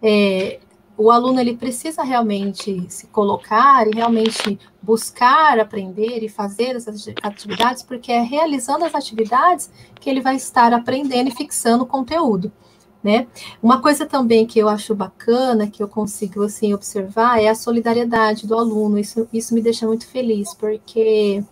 é, 0.02 0.60
o 0.98 1.10
aluno 1.10 1.40
ele 1.40 1.56
precisa 1.56 2.02
realmente 2.02 2.86
se 2.88 3.06
colocar 3.08 3.86
e 3.86 3.94
realmente 3.94 4.58
buscar 4.82 5.58
aprender 5.58 6.22
e 6.22 6.28
fazer 6.28 6.76
essas 6.76 7.06
atividades, 7.22 7.82
porque 7.82 8.10
é 8.10 8.22
realizando 8.22 8.84
as 8.84 8.94
atividades 8.94 9.70
que 10.00 10.08
ele 10.08 10.20
vai 10.20 10.36
estar 10.36 10.72
aprendendo 10.72 11.28
e 11.28 11.34
fixando 11.34 11.84
o 11.84 11.86
conteúdo. 11.86 12.50
Né? 13.04 13.28
Uma 13.62 13.80
coisa 13.80 14.04
também 14.04 14.46
que 14.46 14.58
eu 14.58 14.68
acho 14.68 14.94
bacana, 14.94 15.68
que 15.68 15.80
eu 15.80 15.86
consigo 15.86 16.42
assim 16.42 16.74
observar, 16.74 17.40
é 17.40 17.48
a 17.48 17.54
solidariedade 17.54 18.48
do 18.48 18.58
aluno. 18.58 18.98
Isso, 18.98 19.28
isso 19.32 19.54
me 19.54 19.60
deixa 19.60 19.86
muito 19.86 20.08
feliz, 20.08 20.52
porque 20.54 21.44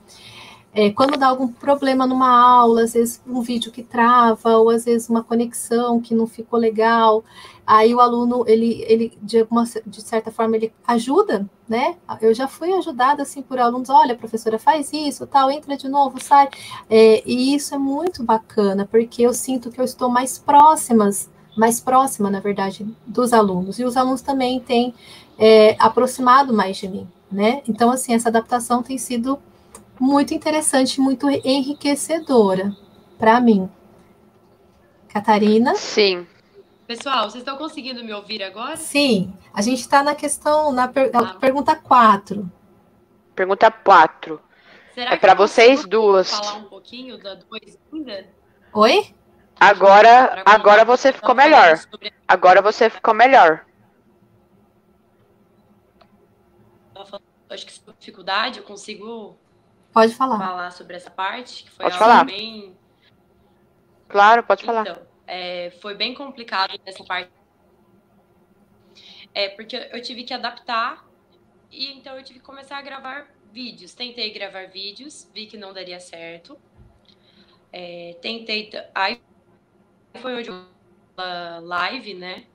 é, 0.74 0.90
quando 0.90 1.16
dá 1.16 1.28
algum 1.28 1.46
problema 1.46 2.04
numa 2.04 2.28
aula, 2.28 2.82
às 2.82 2.94
vezes 2.94 3.22
um 3.24 3.40
vídeo 3.40 3.70
que 3.70 3.84
trava, 3.84 4.56
ou 4.56 4.70
às 4.70 4.84
vezes 4.84 5.08
uma 5.08 5.22
conexão 5.22 6.00
que 6.00 6.12
não 6.12 6.26
ficou 6.26 6.58
legal, 6.58 7.22
aí 7.66 7.94
o 7.94 8.00
aluno, 8.00 8.44
ele, 8.47 8.85
ele 8.87 9.18
de, 9.23 9.40
alguma, 9.40 9.64
de 9.87 10.02
certa 10.02 10.30
forma, 10.30 10.56
ele 10.56 10.73
ajuda, 10.87 11.49
né? 11.68 11.97
Eu 12.21 12.35
já 12.35 12.47
fui 12.47 12.73
ajudada, 12.73 13.23
assim, 13.23 13.42
por 13.42 13.59
alunos, 13.59 13.88
olha, 13.88 14.14
professora, 14.14 14.59
faz 14.59 14.92
isso, 14.92 15.26
tal, 15.26 15.50
entra 15.50 15.76
de 15.76 15.88
novo, 15.88 16.23
sai. 16.23 16.49
É, 16.90 17.23
e 17.26 17.54
isso 17.54 17.75
é 17.75 17.78
muito 17.78 18.23
bacana, 18.23 18.87
porque 18.90 19.23
eu 19.23 19.33
sinto 19.33 19.71
que 19.71 19.80
eu 19.80 19.85
estou 19.85 20.09
mais 20.09 20.38
próximas, 20.38 21.30
mais 21.56 21.80
próxima, 21.80 22.30
na 22.30 22.40
verdade, 22.40 22.87
dos 23.06 23.33
alunos. 23.33 23.78
E 23.78 23.85
os 23.85 23.97
alunos 23.97 24.21
também 24.21 24.61
têm 24.61 24.94
é, 25.38 25.76
aproximado 25.78 26.52
mais 26.52 26.76
de 26.76 26.88
mim, 26.88 27.09
né? 27.30 27.62
Então, 27.68 27.90
assim, 27.90 28.14
essa 28.14 28.28
adaptação 28.28 28.83
tem 28.83 28.99
sido 28.99 29.38
muito 29.99 30.35
interessante, 30.35 31.00
muito 31.00 31.28
enriquecedora 31.30 32.76
para 33.18 33.40
mim. 33.40 33.68
Catarina? 35.09 35.75
Sim. 35.76 36.26
Pessoal, 36.86 37.30
vocês 37.30 37.42
estão 37.42 37.56
conseguindo 37.56 38.04
me 38.04 38.12
ouvir 38.12 38.42
agora? 38.42 38.76
Sim. 38.76 39.32
A 39.52 39.62
gente 39.62 39.80
está 39.80 40.02
na 40.02 40.14
questão, 40.14 40.70
na 40.70 40.86
per 40.86 41.10
ah. 41.14 41.34
pergunta 41.34 41.75
4. 41.75 42.50
Pergunta 43.34 43.70
4. 43.70 44.40
é 44.97 45.16
para 45.16 45.34
vocês 45.34 45.84
duas. 45.86 46.30
falar 46.30 46.58
um 46.58 46.64
pouquinho 46.64 47.16
da 47.18 47.36
coisa 47.36 47.78
ainda? 47.92 48.26
Oi? 48.73 49.14
Agora, 49.58 50.42
agora 50.44 50.84
você 50.84 51.12
ficou 51.12 51.34
melhor. 51.34 51.80
Agora 52.28 52.60
você 52.60 52.90
ficou 52.90 53.14
melhor. 53.14 53.64
Acho 57.49 57.66
que 57.66 57.73
dificuldade, 57.99 58.58
eu 58.58 58.64
consigo 58.64 59.38
Pode 59.94 60.12
falar. 60.12 60.38
Falar 60.38 60.70
sobre 60.73 60.97
essa 60.97 61.10
parte, 61.10 61.62
que 61.62 61.70
foi 61.70 61.84
pode 61.84 61.97
falar. 61.97 62.25
bem. 62.25 62.76
Claro, 64.08 64.42
pode 64.42 64.64
falar. 64.64 64.82
Então, 64.82 65.13
é, 65.26 65.71
foi 65.80 65.95
bem 65.95 66.15
complicado 66.15 66.78
nessa 66.84 67.04
parte. 67.04 67.30
É, 69.32 69.49
porque 69.49 69.76
eu 69.76 70.00
tive 70.00 70.25
que 70.25 70.32
adaptar 70.32 71.04
e 71.71 71.93
então 71.93 72.17
eu 72.17 72.23
tive 72.23 72.39
que 72.39 72.45
começar 72.45 72.78
a 72.78 72.82
gravar 72.82 73.28
vídeos. 73.52 73.95
Tentei 73.95 74.32
gravar 74.32 74.69
vídeos, 74.69 75.30
vi 75.34 75.47
que 75.47 75.56
não 75.56 75.73
daria 75.73 75.99
certo. 75.99 76.58
É, 77.73 78.17
tentei. 78.21 78.71
Aí 78.95 79.21
foi 80.21 80.34
onde 80.37 80.50
eu 80.50 80.67
live, 81.63 82.15
né? 82.15 82.47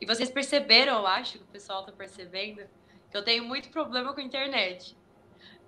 E 0.00 0.06
vocês 0.06 0.30
perceberam, 0.30 0.98
eu 0.98 1.06
acho 1.06 1.38
que 1.38 1.44
o 1.44 1.46
pessoal 1.48 1.84
tá 1.84 1.92
percebendo, 1.92 2.62
que 3.10 3.16
eu 3.16 3.24
tenho 3.24 3.44
muito 3.44 3.70
problema 3.70 4.12
com 4.12 4.20
a 4.20 4.22
internet. 4.22 4.96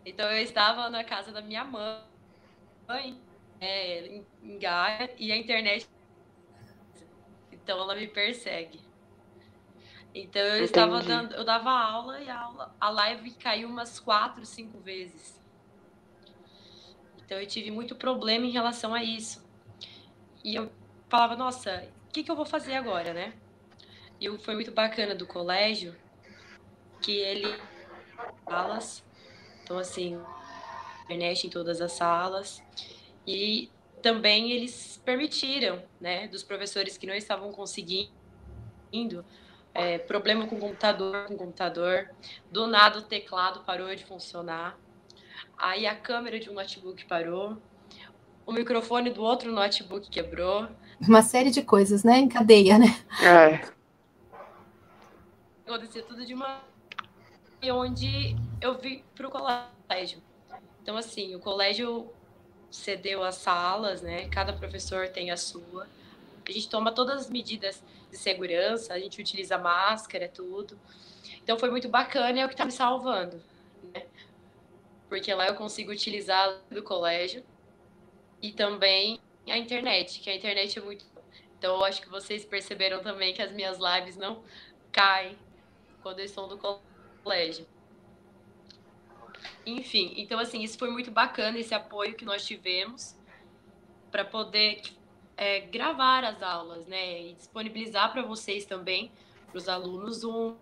Então 0.04 0.30
eu 0.30 0.42
estava 0.42 0.90
na 0.90 1.04
casa 1.04 1.32
da 1.32 1.40
minha 1.40 1.64
mãe, 1.64 3.20
é, 3.60 4.22
em, 4.42 4.58
Gaia, 4.58 5.10
e 5.18 5.30
a 5.32 5.36
internet. 5.36 5.88
Então 7.68 7.82
ela 7.82 7.94
me 7.94 8.06
persegue. 8.06 8.80
Então 10.14 10.40
eu 10.40 10.54
Entendi. 10.54 10.64
estava 10.64 11.02
dando, 11.02 11.34
eu 11.34 11.44
dava 11.44 11.70
aula 11.70 12.18
e 12.18 12.30
a, 12.30 12.40
aula, 12.40 12.74
a 12.80 12.88
live 12.88 13.30
caiu 13.32 13.68
umas 13.68 14.00
quatro, 14.00 14.46
cinco 14.46 14.78
vezes. 14.80 15.38
Então 17.18 17.38
eu 17.38 17.46
tive 17.46 17.70
muito 17.70 17.94
problema 17.94 18.46
em 18.46 18.50
relação 18.50 18.94
a 18.94 19.04
isso. 19.04 19.46
E 20.42 20.54
eu 20.54 20.72
falava, 21.10 21.36
nossa, 21.36 21.86
o 22.08 22.10
que, 22.10 22.22
que 22.22 22.30
eu 22.30 22.36
vou 22.36 22.46
fazer 22.46 22.74
agora, 22.74 23.12
né? 23.12 23.34
E 24.18 24.34
foi 24.38 24.54
muito 24.54 24.72
bacana 24.72 25.14
do 25.14 25.26
colégio 25.26 25.94
que 27.02 27.18
ele 27.18 27.54
aulas 28.46 29.04
então, 29.62 29.76
assim, 29.76 30.18
internet 31.04 31.46
em 31.46 31.50
todas 31.50 31.82
as 31.82 31.92
salas. 31.92 32.62
E 33.26 33.70
também 34.02 34.52
eles 34.52 35.00
permitiram, 35.04 35.82
né, 36.00 36.28
dos 36.28 36.42
professores 36.42 36.96
que 36.96 37.06
não 37.06 37.14
estavam 37.14 37.52
conseguindo, 37.52 38.10
é, 39.74 39.98
problema 39.98 40.46
com 40.46 40.56
o 40.56 40.58
computador, 40.58 41.26
com 41.26 41.34
o 41.34 41.38
computador, 41.38 42.10
do 42.50 42.66
nada 42.66 42.98
o 42.98 43.02
teclado 43.02 43.60
parou 43.60 43.94
de 43.94 44.04
funcionar, 44.04 44.78
aí 45.56 45.86
a 45.86 45.94
câmera 45.94 46.38
de 46.38 46.50
um 46.50 46.54
notebook 46.54 47.04
parou, 47.06 47.56
o 48.46 48.52
microfone 48.52 49.10
do 49.10 49.22
outro 49.22 49.52
notebook 49.52 50.08
quebrou. 50.08 50.68
Uma 51.00 51.22
série 51.22 51.50
de 51.50 51.62
coisas, 51.62 52.02
né, 52.02 52.18
em 52.18 52.28
cadeia, 52.28 52.78
né? 52.78 52.86
É. 53.22 53.78
Acontecia 55.66 56.02
tudo 56.02 56.24
de 56.24 56.32
uma 56.32 56.62
e 57.60 57.70
onde 57.70 58.36
eu 58.60 58.78
vi 58.78 59.04
para 59.14 59.28
o 59.28 59.30
colégio. 59.30 60.22
Então, 60.82 60.96
assim, 60.96 61.34
o 61.34 61.40
colégio 61.40 62.10
cedeu 62.70 63.22
as 63.22 63.36
salas, 63.36 64.02
né? 64.02 64.28
Cada 64.28 64.52
professor 64.52 65.08
tem 65.08 65.30
a 65.30 65.36
sua. 65.36 65.86
A 66.46 66.52
gente 66.52 66.68
toma 66.68 66.92
todas 66.92 67.22
as 67.22 67.30
medidas 67.30 67.82
de 68.10 68.16
segurança, 68.16 68.94
a 68.94 68.98
gente 68.98 69.20
utiliza 69.20 69.58
máscara, 69.58 70.28
tudo. 70.28 70.78
Então, 71.42 71.58
foi 71.58 71.70
muito 71.70 71.88
bacana 71.88 72.38
e 72.38 72.40
é 72.40 72.44
o 72.44 72.48
que 72.48 72.54
está 72.54 72.64
me 72.64 72.72
salvando, 72.72 73.42
né? 73.94 74.06
Porque 75.08 75.32
lá 75.32 75.46
eu 75.46 75.54
consigo 75.54 75.92
utilizar 75.92 76.58
do 76.70 76.82
colégio 76.82 77.44
e 78.40 78.52
também 78.52 79.20
a 79.46 79.56
internet, 79.56 80.20
que 80.20 80.30
a 80.30 80.34
internet 80.34 80.78
é 80.78 80.82
muito. 80.82 81.04
Então, 81.58 81.76
eu 81.76 81.84
acho 81.84 82.00
que 82.00 82.08
vocês 82.08 82.44
perceberam 82.44 83.02
também 83.02 83.34
que 83.34 83.42
as 83.42 83.52
minhas 83.52 83.78
lives 83.78 84.16
não 84.16 84.42
caem 84.92 85.36
quando 86.02 86.20
eu 86.20 86.24
estou 86.24 86.46
no 86.46 86.58
colégio. 87.24 87.66
Enfim, 89.76 90.14
então 90.16 90.38
assim, 90.38 90.62
isso 90.62 90.78
foi 90.78 90.90
muito 90.90 91.10
bacana, 91.10 91.58
esse 91.58 91.74
apoio 91.74 92.14
que 92.14 92.24
nós 92.24 92.44
tivemos 92.46 93.16
para 94.10 94.24
poder 94.24 94.82
é, 95.36 95.60
gravar 95.60 96.24
as 96.24 96.42
aulas, 96.42 96.86
né? 96.86 97.22
E 97.22 97.34
disponibilizar 97.34 98.12
para 98.12 98.22
vocês 98.22 98.64
também, 98.64 99.12
para 99.46 99.58
os 99.58 99.68
alunos, 99.68 100.24
um 100.24 100.56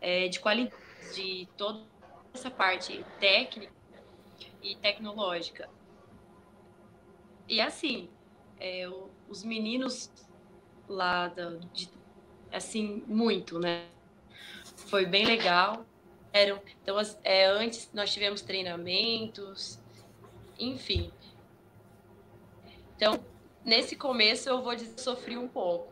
é, 0.00 0.28
de 0.28 0.40
qualidade 0.40 0.74
de 1.14 1.48
toda 1.56 1.82
essa 2.32 2.50
parte 2.50 3.04
técnica 3.18 3.72
e 4.62 4.74
tecnológica. 4.76 5.68
E 7.48 7.60
assim, 7.60 8.08
é, 8.58 8.88
os 9.28 9.42
meninos 9.42 10.10
lá, 10.88 11.28
da, 11.28 11.50
de, 11.72 11.90
assim, 12.52 13.02
muito, 13.06 13.58
né? 13.58 13.88
foi 14.86 15.06
bem 15.06 15.24
legal. 15.24 15.84
Eram, 16.32 16.60
então, 16.82 16.96
é, 17.24 17.46
antes 17.46 17.90
nós 17.92 18.12
tivemos 18.12 18.40
treinamentos, 18.40 19.78
enfim. 20.58 21.10
Então, 22.94 23.18
nesse 23.64 23.96
começo 23.96 24.48
eu 24.48 24.62
vou 24.62 24.74
dizer 24.74 24.98
sofri 24.98 25.36
um 25.36 25.48
pouco. 25.48 25.90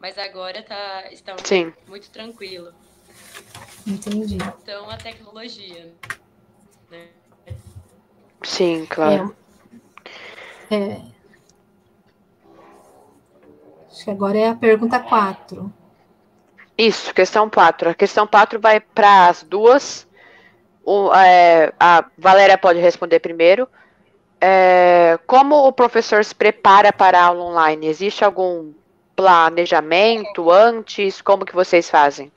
Mas 0.00 0.16
agora 0.16 0.62
tá, 0.62 1.12
está 1.12 1.36
Sim. 1.44 1.72
muito 1.86 2.10
tranquilo. 2.10 2.72
Entendi. 3.86 4.38
Então, 4.62 4.88
a 4.88 4.96
tecnologia, 4.96 5.94
né? 6.90 7.08
Sim, 8.42 8.86
claro. 8.86 9.36
É, 10.70 10.74
é, 10.74 11.02
acho 13.88 14.04
que 14.04 14.10
agora 14.10 14.38
é 14.38 14.48
a 14.48 14.54
pergunta 14.54 14.98
4. 14.98 15.72
Isso, 16.76 17.12
questão 17.14 17.48
4. 17.48 17.90
A 17.90 17.94
questão 17.94 18.26
4 18.26 18.60
vai 18.60 18.80
para 18.80 19.28
as 19.28 19.42
duas. 19.42 20.06
O, 20.84 21.12
é, 21.14 21.72
a 21.78 22.04
Valéria 22.18 22.58
pode 22.58 22.80
responder 22.80 23.20
primeiro. 23.20 23.68
É, 24.40 25.18
como 25.26 25.66
o 25.66 25.72
professor 25.72 26.24
se 26.24 26.34
prepara 26.34 26.92
para 26.92 27.20
a 27.20 27.26
aula 27.26 27.44
online? 27.44 27.86
Existe 27.86 28.24
algum 28.24 28.72
planejamento 29.14 30.50
antes? 30.50 31.20
Como 31.20 31.44
que 31.44 31.54
vocês 31.54 31.88
fazem? 31.88 32.32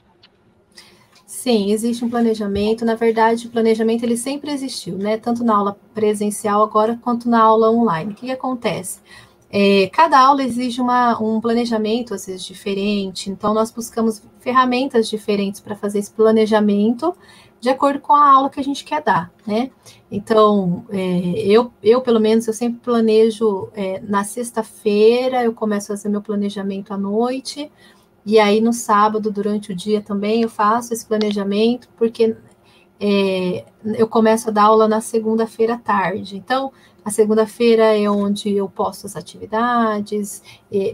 Sim, 1.26 1.72
existe 1.72 2.06
um 2.06 2.10
planejamento. 2.10 2.86
Na 2.86 2.96
verdade, 2.96 3.48
o 3.48 3.50
planejamento 3.50 4.04
ele 4.04 4.18
sempre 4.18 4.52
existiu, 4.52 4.98
né? 4.98 5.18
Tanto 5.18 5.44
na 5.44 5.56
aula 5.56 5.78
presencial 5.94 6.62
agora 6.62 7.00
quanto 7.02 7.28
na 7.28 7.42
aula 7.42 7.72
online. 7.72 8.14
O 8.14 8.16
que, 8.16 8.28
que 8.28 8.32
acontece? 8.32 9.00
É, 9.58 9.88
cada 9.88 10.20
aula 10.20 10.44
exige 10.44 10.82
uma, 10.82 11.18
um 11.18 11.40
planejamento, 11.40 12.14
às 12.14 12.26
vezes, 12.26 12.44
diferente. 12.44 13.30
Então, 13.30 13.54
nós 13.54 13.72
buscamos 13.72 14.22
ferramentas 14.38 15.08
diferentes 15.08 15.62
para 15.62 15.78
fazer 15.78 16.00
esse 16.00 16.12
planejamento 16.12 17.16
de 17.62 17.70
acordo 17.70 18.02
com 18.02 18.12
a 18.12 18.34
aula 18.34 18.50
que 18.50 18.60
a 18.60 18.64
gente 18.64 18.84
quer 18.84 19.02
dar, 19.02 19.32
né? 19.48 19.72
Então, 20.12 20.86
é, 20.90 21.00
eu, 21.48 21.72
eu, 21.82 22.02
pelo 22.02 22.20
menos, 22.20 22.46
eu 22.48 22.54
sempre 22.54 22.82
planejo 22.82 23.70
é, 23.74 24.02
na 24.02 24.26
sexta-feira, 24.26 25.46
eu 25.46 25.54
começo 25.54 25.94
a 25.94 25.96
fazer 25.96 26.10
meu 26.10 26.22
planejamento 26.22 26.94
à 26.94 26.98
noite, 26.98 27.72
e 28.26 28.38
aí, 28.38 28.60
no 28.60 28.74
sábado, 28.74 29.32
durante 29.32 29.72
o 29.72 29.76
dia 29.76 30.02
também, 30.02 30.42
eu 30.42 30.50
faço 30.50 30.94
esse 30.94 31.06
planejamento, 31.06 31.88
porque 31.96 32.36
é, 33.00 33.64
eu 33.86 34.08
começo 34.10 34.50
a 34.50 34.52
dar 34.52 34.64
aula 34.64 34.86
na 34.86 35.00
segunda-feira 35.00 35.76
à 35.76 35.78
tarde. 35.78 36.36
Então, 36.36 36.74
a 37.06 37.12
segunda-feira 37.12 37.96
é 37.96 38.10
onde 38.10 38.52
eu 38.52 38.68
posto 38.68 39.06
as 39.06 39.16
atividades, 39.16 40.42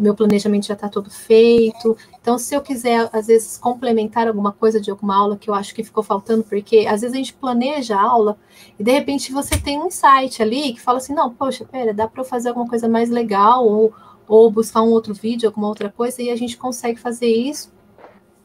meu 0.02 0.14
planejamento 0.14 0.68
já 0.68 0.74
está 0.74 0.90
todo 0.90 1.10
feito. 1.10 1.96
Então, 2.20 2.38
se 2.38 2.54
eu 2.54 2.62
quiser, 2.62 3.10
às 3.14 3.28
vezes, 3.28 3.58
complementar 3.58 4.28
alguma 4.28 4.52
coisa 4.52 4.82
de 4.82 4.92
alguma 4.92 5.16
aula 5.16 5.38
que 5.38 5.50
eu 5.50 5.54
acho 5.54 5.74
que 5.74 5.86
ficou 5.86 6.04
faltando, 6.04 6.44
porque 6.44 6.86
às 6.86 7.00
vezes 7.00 7.14
a 7.14 7.18
gente 7.18 7.34
planeja 7.34 7.96
a 7.96 8.02
aula 8.02 8.38
e 8.78 8.84
de 8.84 8.92
repente 8.92 9.32
você 9.32 9.58
tem 9.58 9.80
um 9.80 9.88
insight 9.88 10.44
ali 10.44 10.74
que 10.74 10.82
fala 10.82 10.98
assim: 10.98 11.14
não, 11.14 11.34
poxa, 11.34 11.64
pera, 11.64 11.94
dá 11.94 12.10
para 12.10 12.22
eu 12.22 12.26
fazer 12.26 12.50
alguma 12.50 12.68
coisa 12.68 12.90
mais 12.90 13.10
legal, 13.10 13.66
ou 13.66 13.94
ou 14.28 14.50
buscar 14.50 14.82
um 14.82 14.92
outro 14.92 15.14
vídeo, 15.14 15.50
alguma 15.50 15.68
outra 15.68 15.90
coisa, 15.90 16.22
e 16.22 16.30
a 16.30 16.36
gente 16.38 16.56
consegue 16.58 16.98
fazer 17.00 17.28
isso 17.28 17.70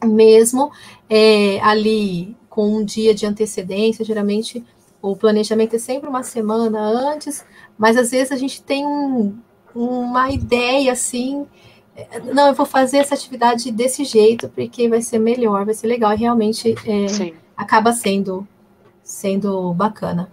mesmo 0.05 0.71
é, 1.09 1.61
ali 1.61 2.37
com 2.49 2.77
um 2.77 2.85
dia 2.85 3.15
de 3.15 3.25
antecedência. 3.25 4.05
Geralmente 4.05 4.65
o 5.01 5.15
planejamento 5.15 5.77
é 5.77 5.79
sempre 5.79 6.09
uma 6.09 6.25
semana 6.25 6.81
antes, 6.81 7.45
mas 7.79 7.97
às 7.97 8.11
vezes 8.11 8.33
a 8.33 8.37
gente 8.37 8.63
tem 8.63 8.87
um, 8.87 9.37
uma 9.75 10.31
ideia 10.31 10.93
assim. 10.93 11.47
Não, 12.33 12.49
eu 12.49 12.55
vou 12.55 12.67
fazer 12.67 12.99
essa 12.99 13.15
atividade 13.15 13.73
desse 13.73 14.05
jeito 14.05 14.49
porque 14.51 14.89
vai 14.89 15.01
ser 15.01 15.19
melhor, 15.19 15.65
vai 15.65 15.75
ser 15.75 15.87
legal, 15.87 16.13
e 16.13 16.17
realmente 16.17 16.75
é, 16.87 17.33
acaba 17.57 17.93
sendo 17.93 18.47
sendo 19.03 19.73
bacana. 19.73 20.31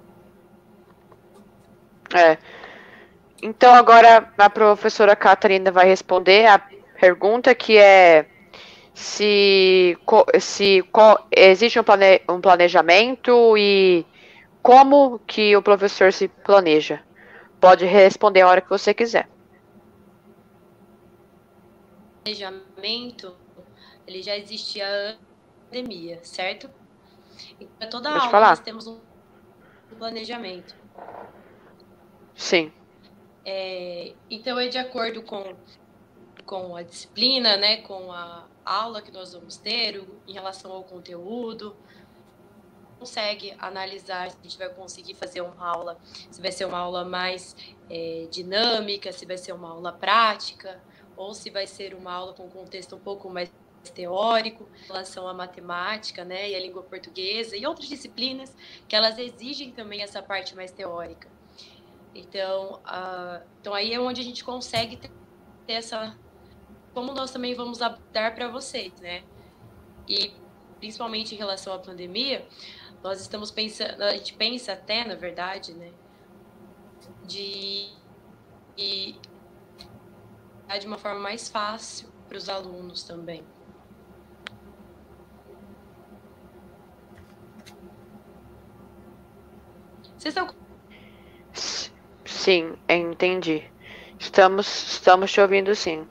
É, 2.14 2.38
então, 3.42 3.74
agora 3.74 4.32
a 4.38 4.50
professora 4.50 5.16
Catarina 5.16 5.72
vai 5.72 5.86
responder 5.86 6.48
a 6.48 6.62
pergunta 7.00 7.54
que 7.54 7.78
é 7.78 8.26
se, 8.94 9.98
se 10.40 10.84
existe 11.30 11.80
um, 11.80 11.84
plane, 11.84 12.22
um 12.30 12.40
planejamento 12.40 13.58
e 13.58 14.06
como 14.62 15.20
que 15.28 15.56
o 15.58 15.62
professor 15.62 16.14
se 16.14 16.30
planeja. 16.30 17.02
Pode 17.64 17.86
responder 17.86 18.42
a 18.42 18.50
hora 18.50 18.60
que 18.60 18.70
você 18.70 18.94
quiser. 18.94 19.30
O 22.20 22.24
planejamento, 22.24 23.38
ele 24.06 24.22
já 24.22 24.36
existia 24.36 24.86
antes 24.86 25.22
da 25.22 25.66
pandemia, 25.70 26.20
certo? 26.26 26.70
E 27.58 27.66
para 27.66 27.88
toda 27.88 28.10
aula 28.10 28.50
nós 28.50 28.60
temos 28.60 28.86
um 28.86 29.00
planejamento. 29.98 30.76
Sim. 32.36 32.70
É, 33.46 34.12
então, 34.30 34.60
é 34.60 34.68
de 34.68 34.78
acordo 34.78 35.22
com, 35.22 35.56
com 36.46 36.76
a 36.76 36.84
disciplina, 36.84 37.56
né, 37.56 37.78
com 37.78 38.12
a 38.12 38.46
aula 38.66 39.02
que 39.02 39.10
nós 39.10 39.32
vamos 39.32 39.56
ter, 39.56 40.06
em 40.28 40.34
relação 40.34 40.70
ao 40.70 40.84
conteúdo, 40.84 41.78
consegue 43.04 43.54
analisar 43.60 44.32
se 44.32 44.38
a 44.40 44.44
gente 44.44 44.58
vai 44.58 44.70
conseguir 44.70 45.14
fazer 45.14 45.42
uma 45.42 45.68
aula, 45.68 45.98
se 46.32 46.42
vai 46.42 46.54
ser 46.54 46.64
uma 46.64 46.78
aula 46.78 47.04
mais 47.04 47.54
é, 47.90 48.28
dinâmica, 48.32 49.12
se 49.12 49.26
vai 49.26 49.38
ser 49.38 49.52
uma 49.52 49.72
aula 49.72 49.92
prática, 49.92 50.82
ou 51.18 51.34
se 51.34 51.50
vai 51.50 51.68
ser 51.68 51.94
uma 51.94 52.14
aula 52.14 52.34
com 52.34 52.50
contexto 52.50 52.96
um 52.96 53.00
pouco 53.00 53.30
mais 53.30 53.52
teórico 53.94 54.70
em 54.86 54.88
relação 54.88 55.28
à 55.28 55.34
matemática, 55.34 56.24
né, 56.24 56.52
e 56.52 56.56
a 56.56 56.60
língua 56.62 56.82
portuguesa 56.82 57.58
e 57.58 57.66
outras 57.66 57.90
disciplinas 57.90 58.56
que 58.88 58.96
elas 58.96 59.18
exigem 59.20 59.74
também 59.74 60.02
essa 60.02 60.24
parte 60.24 60.56
mais 60.56 60.72
teórica. 60.72 61.28
Então, 62.16 62.80
então 63.60 63.74
aí 63.74 63.94
é 63.94 64.00
onde 64.00 64.22
a 64.22 64.24
gente 64.24 64.46
consegue 64.46 64.96
ter 64.96 65.74
essa. 65.74 66.18
Como 66.94 67.12
nós 67.12 67.32
também 67.32 67.54
vamos 67.54 67.80
dar 67.80 68.34
para 68.34 68.48
vocês, 68.48 68.94
né? 69.02 69.24
E 70.08 70.32
principalmente 70.84 71.34
em 71.34 71.38
relação 71.38 71.74
à 71.74 71.80
pandemia, 71.80 72.46
nós 73.04 73.20
estamos 73.20 73.52
pensando, 73.52 74.02
a 74.02 74.12
gente 74.14 74.34
pensa 74.34 74.72
até, 74.72 75.04
na 75.06 75.16
verdade, 75.16 75.74
né, 75.74 75.92
de, 77.26 77.90
de, 78.78 79.16
de 80.80 80.88
uma 80.88 80.98
forma 80.98 81.20
mais 81.20 81.50
fácil 81.50 82.08
para 82.30 82.38
os 82.38 82.48
alunos 82.48 83.04
também. 83.04 83.44
Vocês 90.18 90.34
estão 90.34 90.56
Sim, 92.24 92.78
entendi. 92.88 93.70
Estamos, 94.18 94.94
estamos 94.94 95.32
te 95.32 95.42
ouvindo 95.42 95.76
sim. 95.76 96.08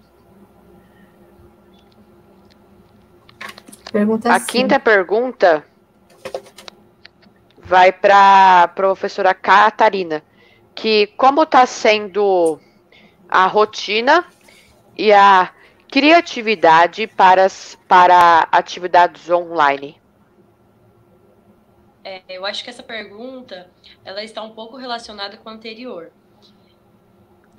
Pergunta 3.90 4.32
a 4.32 4.38
sim. 4.38 4.46
quinta 4.46 4.78
pergunta 4.78 5.71
vai 7.72 7.90
para 7.90 8.64
a 8.64 8.68
professora 8.68 9.32
Catarina, 9.32 10.22
que 10.74 11.06
como 11.16 11.44
está 11.44 11.64
sendo 11.64 12.60
a 13.26 13.46
rotina 13.46 14.26
e 14.94 15.10
a 15.10 15.50
criatividade 15.90 17.06
para, 17.06 17.46
para 17.88 18.46
atividades 18.52 19.30
online? 19.30 19.98
É, 22.04 22.20
eu 22.28 22.44
acho 22.44 22.62
que 22.62 22.68
essa 22.68 22.82
pergunta 22.82 23.70
ela 24.04 24.22
está 24.22 24.42
um 24.42 24.50
pouco 24.50 24.76
relacionada 24.76 25.38
com 25.38 25.48
a 25.48 25.52
anterior 25.52 26.12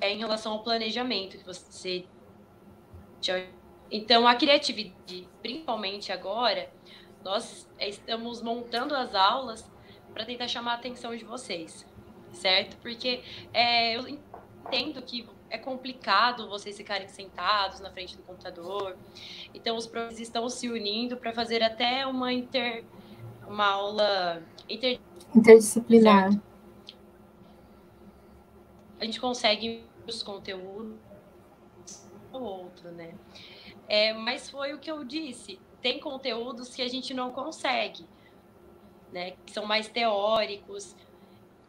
é 0.00 0.12
em 0.12 0.18
relação 0.18 0.52
ao 0.52 0.62
planejamento 0.62 1.38
que 1.38 1.44
você. 1.44 2.06
Então, 3.90 4.28
a 4.28 4.36
criatividade, 4.36 5.28
principalmente 5.42 6.12
agora, 6.12 6.70
nós 7.24 7.68
estamos 7.80 8.40
montando 8.40 8.94
as 8.94 9.12
aulas 9.12 9.73
para 10.14 10.24
tentar 10.24 10.48
chamar 10.48 10.72
a 10.72 10.74
atenção 10.76 11.14
de 11.14 11.24
vocês, 11.24 11.84
certo? 12.32 12.76
Porque 12.78 13.22
é, 13.52 13.96
eu 13.96 14.08
entendo 14.08 15.02
que 15.02 15.28
é 15.50 15.58
complicado 15.58 16.48
vocês 16.48 16.76
ficarem 16.76 17.08
sentados 17.08 17.80
na 17.80 17.90
frente 17.90 18.16
do 18.16 18.22
computador. 18.22 18.96
Então, 19.52 19.76
os 19.76 19.86
professores 19.86 20.20
estão 20.20 20.48
se 20.48 20.68
unindo 20.68 21.16
para 21.16 21.32
fazer 21.32 21.62
até 21.62 22.06
uma 22.06 22.32
inter, 22.32 22.84
uma 23.46 23.66
aula 23.66 24.42
inter, 24.68 24.98
interdisciplinar. 25.34 26.32
Certo? 26.32 26.54
A 29.00 29.04
gente 29.04 29.20
consegue 29.20 29.84
os 30.06 30.22
conteúdos 30.22 30.96
ou 32.32 32.42
outro, 32.42 32.90
né? 32.90 33.14
É, 33.88 34.12
mas 34.12 34.48
foi 34.48 34.72
o 34.72 34.78
que 34.78 34.90
eu 34.90 35.04
disse. 35.04 35.60
Tem 35.82 36.00
conteúdos 36.00 36.74
que 36.74 36.80
a 36.80 36.88
gente 36.88 37.12
não 37.12 37.30
consegue, 37.30 38.06
né? 39.14 39.30
Que 39.46 39.52
são 39.52 39.64
mais 39.64 39.88
teóricos. 39.88 40.94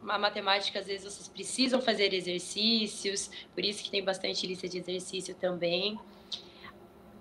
A 0.06 0.18
matemática, 0.18 0.80
às 0.80 0.86
vezes, 0.86 1.04
vocês 1.04 1.28
precisam 1.28 1.80
fazer 1.80 2.12
exercícios, 2.12 3.30
por 3.54 3.64
isso 3.64 3.82
que 3.82 3.90
tem 3.90 4.04
bastante 4.04 4.46
lista 4.46 4.68
de 4.68 4.78
exercício 4.78 5.34
também. 5.34 5.98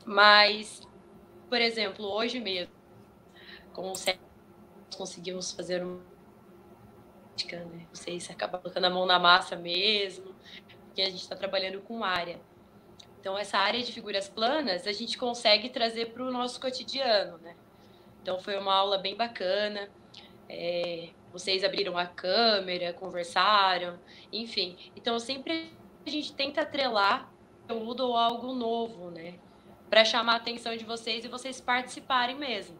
Mas, 0.06 0.82
por 1.50 1.62
exemplo, 1.62 2.06
hoje 2.06 2.40
mesmo, 2.40 2.74
conseguimos 4.96 5.52
fazer 5.52 5.84
uma 5.84 6.16
né? 7.52 7.86
Vocês 7.92 8.30
acabam 8.30 8.62
colocando 8.62 8.86
a 8.86 8.90
mão 8.90 9.06
na 9.06 9.20
massa 9.20 9.58
mesmo, 9.58 10.34
porque 10.86 11.02
a 11.02 11.10
gente 11.10 11.22
está 11.22 11.36
trabalhando 11.36 11.82
com 11.82 12.04
área. 12.04 12.40
Então, 13.20 13.38
essa 13.38 13.58
área 13.58 13.84
de 13.84 13.92
figuras 13.92 14.30
planas 14.30 14.88
a 14.88 14.94
gente 14.94 15.18
consegue 15.18 15.70
trazer 15.70 16.14
para 16.14 16.24
o 16.24 16.32
nosso 16.32 16.62
cotidiano, 16.62 17.38
né? 17.40 17.56
Então, 18.22 18.40
foi 18.40 18.58
uma 18.58 18.74
aula 18.74 18.98
bem 18.98 19.16
bacana. 19.16 19.90
É, 20.49 21.10
vocês 21.31 21.63
abriram 21.63 21.97
a 21.97 22.05
câmera, 22.05 22.93
conversaram, 22.93 23.99
enfim. 24.31 24.77
Então, 24.95 25.19
sempre 25.19 25.71
a 26.05 26.10
gente 26.10 26.34
tenta 26.34 26.62
atrelar 26.62 27.31
conteúdo 27.67 28.08
ou 28.08 28.15
algo 28.15 28.53
novo, 28.53 29.10
né? 29.10 29.36
Para 29.89 30.05
chamar 30.05 30.34
a 30.34 30.38
atenção 30.38 30.75
de 30.75 30.86
vocês 30.86 31.25
e 31.25 31.27
vocês 31.27 31.60
participarem 31.60 32.36
mesmo. 32.36 32.77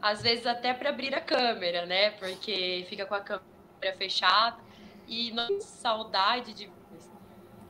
Às 0.00 0.22
vezes 0.22 0.46
até 0.46 0.74
para 0.74 0.90
abrir 0.90 1.14
a 1.14 1.20
câmera, 1.20 1.86
né? 1.86 2.10
Porque 2.12 2.84
fica 2.88 3.06
com 3.06 3.14
a 3.14 3.20
câmera 3.20 3.96
fechada 3.96 4.58
e 5.08 5.32
não 5.32 5.60
saudade 5.60 6.52
de 6.52 6.70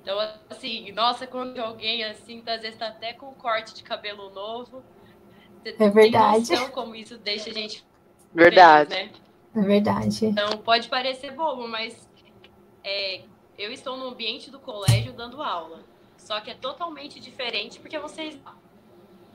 então, 0.07 0.21
assim, 0.49 0.93
nossa, 0.93 1.27
quando 1.27 1.59
alguém 1.59 2.05
assim, 2.05 2.41
às 2.47 2.63
vezes 2.63 2.79
tá 2.79 2.87
até 2.87 3.13
com 3.13 3.35
corte 3.35 3.75
de 3.75 3.83
cabelo 3.83 4.31
novo. 4.31 4.81
É 5.65 5.91
verdade. 5.91 6.47
Tem 6.47 6.71
como 6.71 6.95
isso 6.95 7.19
deixa 7.19 7.51
a 7.51 7.53
gente. 7.53 7.85
Verdade. 8.37 8.91
Né? 8.91 9.11
É 9.55 9.61
verdade. 9.61 10.27
Então, 10.27 10.59
pode 10.59 10.89
parecer 10.89 11.33
bobo, 11.33 11.67
mas 11.67 12.07
é, 12.85 13.23
eu 13.57 13.73
estou 13.73 13.97
no 13.97 14.09
ambiente 14.09 14.51
do 14.51 14.59
colégio 14.59 15.15
dando 15.15 15.43
aula. 15.43 15.83
Só 16.19 16.41
que 16.41 16.51
é 16.51 16.55
totalmente 16.55 17.19
diferente 17.19 17.81
porque 17.81 17.99
vocês. 17.99 18.39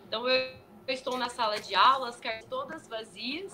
Então, 0.07 0.27
eu, 0.27 0.55
eu 0.87 0.93
estou 0.93 1.17
na 1.17 1.29
sala 1.29 1.59
de 1.59 1.73
aulas, 1.73 2.19
as 2.23 2.45
todas 2.45 2.87
vazias. 2.87 3.51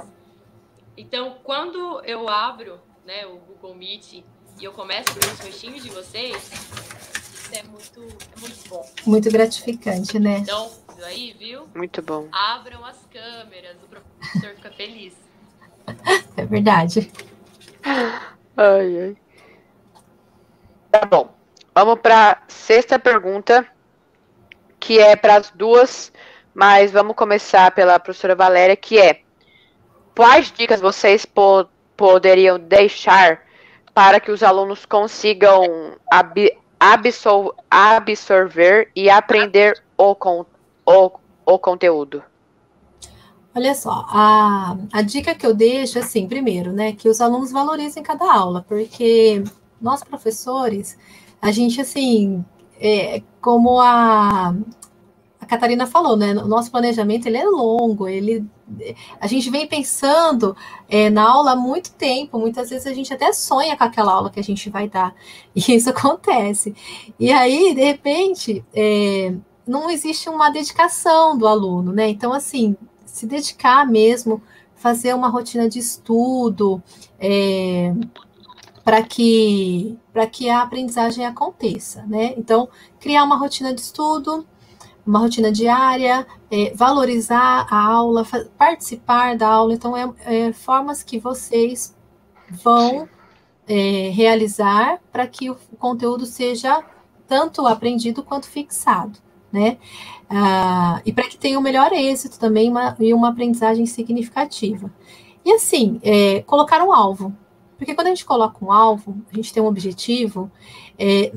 Então, 0.97 1.37
quando 1.43 2.01
eu 2.03 2.27
abro 2.27 2.81
né, 3.05 3.25
o 3.25 3.37
Google 3.37 3.75
Meet 3.75 4.13
e 4.13 4.25
eu 4.59 4.73
começo 4.73 5.11
a 5.11 5.13
ver 5.13 5.31
os 5.33 5.39
rostinhos 5.39 5.83
de 5.83 5.89
vocês, 5.89 6.51
isso 6.51 7.55
é 7.55 7.63
muito, 7.63 8.01
é 8.01 8.39
muito 8.39 8.69
bom. 8.69 8.91
Muito 9.05 9.31
gratificante, 9.31 10.19
né? 10.19 10.39
Então, 10.39 10.65
isso 10.89 11.05
aí, 11.05 11.33
viu? 11.37 11.67
Muito 11.75 12.01
bom. 12.01 12.27
Abram 12.31 12.83
as 12.83 12.97
câmeras, 13.05 13.77
o 13.83 13.87
professor 13.87 14.55
fica 14.55 14.71
feliz. 14.71 15.26
É 16.35 16.45
verdade. 16.45 17.11
Ai, 18.55 18.99
ai. 19.01 19.17
Tá 20.91 21.05
bom. 21.05 21.33
Vamos 21.73 21.99
para 21.99 22.41
sexta 22.47 22.97
pergunta, 22.97 23.65
que 24.79 24.99
é 24.99 25.15
para 25.15 25.35
as 25.35 25.51
duas, 25.51 26.11
mas 26.53 26.91
vamos 26.91 27.15
começar 27.15 27.71
pela 27.71 27.99
professora 27.99 28.35
Valéria, 28.35 28.75
que 28.75 28.97
é 28.99 29.21
quais 30.15 30.51
dicas 30.51 30.81
vocês 30.81 31.25
po 31.25 31.67
poderiam 31.95 32.59
deixar 32.59 33.41
para 33.93 34.19
que 34.19 34.31
os 34.31 34.43
alunos 34.43 34.85
consigam 34.85 35.95
ab 36.11 36.57
absor 36.79 37.55
absorver 37.69 38.91
e 38.95 39.09
aprender 39.09 39.83
o, 39.97 40.15
con 40.15 40.45
o, 40.85 41.11
o 41.45 41.59
conteúdo? 41.59 42.23
Olha 43.57 43.73
só, 43.73 44.05
a, 44.09 44.77
a 44.93 45.01
dica 45.01 45.33
que 45.33 45.43
eu 45.43 45.51
deixo, 45.51 45.97
assim, 45.97 46.27
primeiro, 46.27 46.71
né, 46.71 46.93
que 46.93 47.09
os 47.09 47.19
alunos 47.19 47.51
valorizem 47.51 48.03
cada 48.03 48.31
aula, 48.31 48.63
porque 48.69 49.43
nós 49.81 50.03
professores, 50.03 50.95
a 51.41 51.51
gente, 51.51 51.81
assim, 51.81 52.45
é, 52.79 53.23
como 53.41 53.79
a, 53.79 54.55
a 55.41 55.45
Catarina 55.47 55.87
falou, 55.87 56.15
né, 56.15 56.33
o 56.33 56.47
nosso 56.47 56.69
planejamento, 56.69 57.25
ele 57.25 57.37
é 57.37 57.45
longo, 57.45 58.07
ele 58.07 58.45
a 59.19 59.25
gente 59.25 59.49
vem 59.49 59.65
pensando 59.65 60.55
é, 60.87 61.09
na 61.09 61.27
aula 61.27 61.53
há 61.53 61.55
muito 61.55 61.93
tempo, 61.93 62.37
muitas 62.37 62.69
vezes 62.69 62.85
a 62.85 62.93
gente 62.93 63.11
até 63.11 63.33
sonha 63.33 63.75
com 63.75 63.83
aquela 63.83 64.11
aula 64.11 64.29
que 64.29 64.39
a 64.39 64.43
gente 64.43 64.69
vai 64.69 64.87
dar, 64.87 65.15
e 65.55 65.73
isso 65.73 65.89
acontece. 65.89 66.75
E 67.19 67.31
aí, 67.31 67.73
de 67.73 67.83
repente, 67.83 68.63
é, 68.71 69.33
não 69.65 69.89
existe 69.89 70.29
uma 70.29 70.51
dedicação 70.51 71.35
do 71.35 71.47
aluno, 71.47 71.91
né? 71.91 72.07
Então, 72.07 72.31
assim, 72.33 72.77
se 73.17 73.25
dedicar 73.25 73.85
mesmo, 73.87 74.41
fazer 74.75 75.15
uma 75.15 75.27
rotina 75.27 75.67
de 75.67 75.79
estudo, 75.79 76.81
é, 77.19 77.91
para 78.83 79.01
que, 79.01 79.97
que 80.31 80.49
a 80.49 80.61
aprendizagem 80.61 81.25
aconteça, 81.25 82.05
né? 82.05 82.35
Então, 82.37 82.69
criar 82.99 83.23
uma 83.23 83.35
rotina 83.35 83.73
de 83.73 83.81
estudo, 83.81 84.47
uma 85.05 85.19
rotina 85.19 85.51
diária, 85.51 86.27
é, 86.51 86.73
valorizar 86.75 87.65
a 87.71 87.81
aula, 87.85 88.25
participar 88.55 89.35
da 89.35 89.47
aula. 89.47 89.73
Então, 89.73 89.97
é, 89.97 90.13
é 90.25 90.53
formas 90.53 91.01
que 91.01 91.17
vocês 91.17 91.95
vão 92.49 93.09
é, 93.67 94.09
realizar 94.13 94.99
para 95.11 95.25
que 95.25 95.49
o 95.49 95.55
conteúdo 95.79 96.25
seja 96.25 96.83
tanto 97.27 97.65
aprendido 97.65 98.21
quanto 98.21 98.47
fixado, 98.47 99.19
né? 99.51 99.77
Ah, 100.29 101.01
e 101.05 101.13
para 101.13 101.27
que 101.27 101.37
tenha 101.37 101.57
o 101.57 101.61
um 101.61 101.63
melhor 101.63 101.91
êxito 101.93 102.39
também 102.39 102.69
uma, 102.69 102.95
e 102.99 103.13
uma 103.13 103.29
aprendizagem 103.29 103.85
significativa. 103.85 104.91
E 105.45 105.51
assim, 105.53 105.99
é, 106.03 106.41
colocar 106.41 106.83
um 106.83 106.91
alvo. 106.91 107.33
Porque 107.77 107.93
quando 107.93 108.07
a 108.07 108.09
gente 108.09 108.25
coloca 108.25 108.63
um 108.63 108.71
alvo, 108.71 109.17
a 109.31 109.35
gente 109.35 109.53
tem 109.53 109.61
um 109.61 109.67
objetivo, 109.67 110.51
é, 110.97 111.31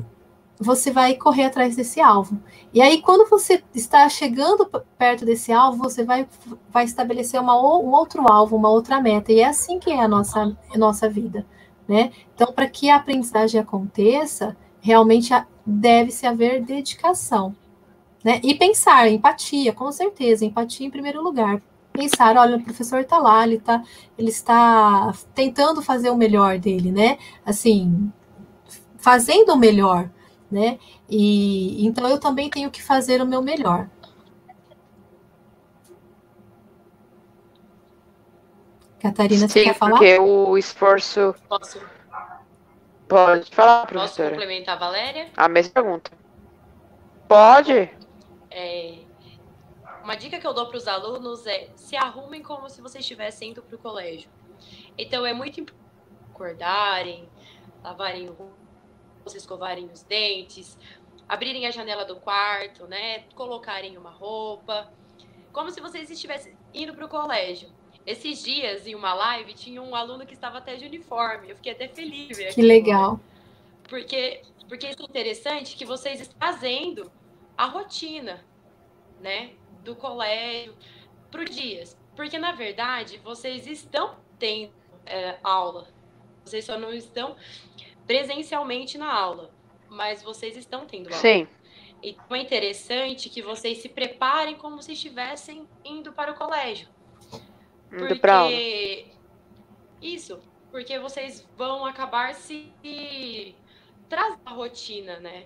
você 0.59 0.91
vai 0.91 1.15
correr 1.15 1.45
atrás 1.45 1.75
desse 1.75 1.99
alvo. 1.99 2.39
E 2.73 2.81
aí, 2.81 3.01
quando 3.01 3.29
você 3.29 3.63
está 3.73 4.07
chegando 4.07 4.69
perto 4.97 5.25
desse 5.25 5.51
alvo, 5.51 5.77
você 5.77 6.03
vai, 6.03 6.27
vai 6.69 6.85
estabelecer 6.85 7.39
uma, 7.39 7.55
um 7.55 7.91
outro 7.91 8.31
alvo, 8.31 8.55
uma 8.55 8.69
outra 8.69 9.01
meta. 9.01 9.31
E 9.31 9.39
é 9.39 9.47
assim 9.47 9.79
que 9.79 9.91
é 9.91 10.03
a 10.03 10.07
nossa, 10.07 10.55
a 10.71 10.77
nossa 10.77 11.09
vida. 11.09 11.45
Né? 11.87 12.11
Então, 12.35 12.53
para 12.53 12.67
que 12.67 12.89
a 12.89 12.97
aprendizagem 12.97 13.59
aconteça, 13.59 14.55
realmente 14.79 15.33
deve-se 15.65 16.27
haver 16.27 16.61
dedicação. 16.63 17.55
Né? 18.23 18.39
E 18.43 18.53
pensar, 18.55 19.07
empatia, 19.09 19.73
com 19.73 19.91
certeza, 19.91 20.45
empatia 20.45 20.85
em 20.85 20.91
primeiro 20.91 21.21
lugar. 21.21 21.61
Pensar, 21.93 22.37
olha, 22.37 22.57
o 22.57 22.63
professor 22.63 23.01
está 23.01 23.17
lá, 23.17 23.45
ele, 23.45 23.59
tá, 23.59 23.83
ele 24.17 24.29
está 24.29 25.11
tentando 25.35 25.81
fazer 25.81 26.09
o 26.09 26.15
melhor 26.15 26.57
dele, 26.57 26.91
né? 26.91 27.17
Assim, 27.45 28.11
fazendo 28.97 29.53
o 29.53 29.57
melhor 29.57 30.09
né? 30.51 30.77
E 31.09 31.85
então 31.85 32.07
eu 32.07 32.19
também 32.19 32.49
tenho 32.49 32.69
que 32.69 32.83
fazer 32.83 33.21
o 33.21 33.25
meu 33.25 33.41
melhor. 33.41 33.87
Catarina, 38.99 39.47
Sim, 39.47 39.53
você 39.53 39.63
quer 39.63 39.73
falar? 39.73 39.91
porque 39.91 40.19
o 40.19 40.57
esforço. 40.57 41.33
Posso? 41.47 41.81
Pode 43.07 43.49
falar, 43.49 43.87
professora. 43.87 44.29
Posso 44.29 44.41
complementar 44.41 44.75
a 44.75 44.79
Valéria? 44.79 45.29
A 45.35 45.47
mesma 45.47 45.73
pergunta. 45.73 46.11
Pode. 47.27 47.89
É, 48.51 48.99
uma 50.03 50.15
dica 50.15 50.39
que 50.39 50.45
eu 50.45 50.53
dou 50.53 50.67
para 50.67 50.77
os 50.77 50.87
alunos 50.87 51.47
é 51.47 51.69
se 51.75 51.95
arrumem 51.95 52.43
como 52.43 52.69
se 52.69 52.81
vocês 52.81 53.03
estivessem 53.03 53.51
indo 53.51 53.61
para 53.61 53.75
o 53.75 53.79
colégio. 53.79 54.29
Então 54.97 55.25
é 55.25 55.33
muito 55.33 55.59
importante 55.59 55.81
acordarem, 56.41 57.29
lavarem 57.83 58.29
o 58.29 58.51
vocês 59.23 59.43
escovarem 59.43 59.85
os 59.85 60.01
dentes, 60.01 60.75
abrirem 61.29 61.67
a 61.67 61.71
janela 61.71 62.03
do 62.03 62.15
quarto, 62.15 62.87
né? 62.87 63.19
Colocarem 63.35 63.95
uma 63.95 64.09
roupa, 64.09 64.91
como 65.53 65.69
se 65.69 65.79
vocês 65.79 66.09
estivessem 66.09 66.57
indo 66.73 66.95
para 66.95 67.05
o 67.05 67.07
colégio. 67.07 67.69
Esses 68.03 68.41
dias, 68.41 68.87
em 68.87 68.95
uma 68.95 69.13
live, 69.13 69.53
tinha 69.53 69.79
um 69.79 69.95
aluno 69.95 70.25
que 70.25 70.33
estava 70.33 70.57
até 70.57 70.75
de 70.75 70.85
uniforme. 70.85 71.51
Eu 71.51 71.55
fiquei 71.55 71.73
até 71.73 71.87
feliz 71.87 72.35
ver 72.35 72.51
Que 72.51 72.63
legal. 72.63 73.13
Né? 73.13 73.19
Porque, 73.87 74.41
porque 74.67 74.87
isso 74.87 75.03
é 75.03 75.05
interessante 75.05 75.75
que 75.75 75.85
vocês 75.85 76.19
estão 76.19 76.39
fazendo 76.39 77.11
a 77.61 77.65
rotina, 77.65 78.43
né? 79.19 79.51
Do 79.83 79.95
colégio 79.95 80.75
para 81.29 81.43
os 81.43 81.55
dias. 81.55 81.95
Porque, 82.15 82.39
na 82.39 82.53
verdade, 82.53 83.19
vocês 83.19 83.67
estão 83.67 84.17
tendo 84.39 84.73
é, 85.05 85.37
aula. 85.43 85.87
Vocês 86.43 86.65
só 86.65 86.75
não 86.79 86.91
estão 86.91 87.35
presencialmente 88.07 88.97
na 88.97 89.13
aula, 89.13 89.53
mas 89.87 90.23
vocês 90.23 90.57
estão 90.57 90.87
tendo 90.87 91.09
aula. 91.09 91.21
Sim. 91.21 91.47
Então 92.01 92.35
é 92.35 92.39
interessante 92.41 93.29
que 93.29 93.43
vocês 93.43 93.77
se 93.77 93.89
preparem 93.89 94.55
como 94.55 94.81
se 94.81 94.93
estivessem 94.93 95.69
indo 95.85 96.11
para 96.13 96.31
o 96.31 96.35
colégio. 96.35 96.89
Indo 97.91 98.07
porque... 98.07 98.27
aula. 98.27 99.21
Isso, 100.01 100.41
porque 100.71 100.97
vocês 100.97 101.47
vão 101.55 101.85
acabar 101.85 102.33
se 102.33 103.55
trazendo 104.09 104.41
a 104.47 104.51
rotina, 104.51 105.19
né? 105.19 105.45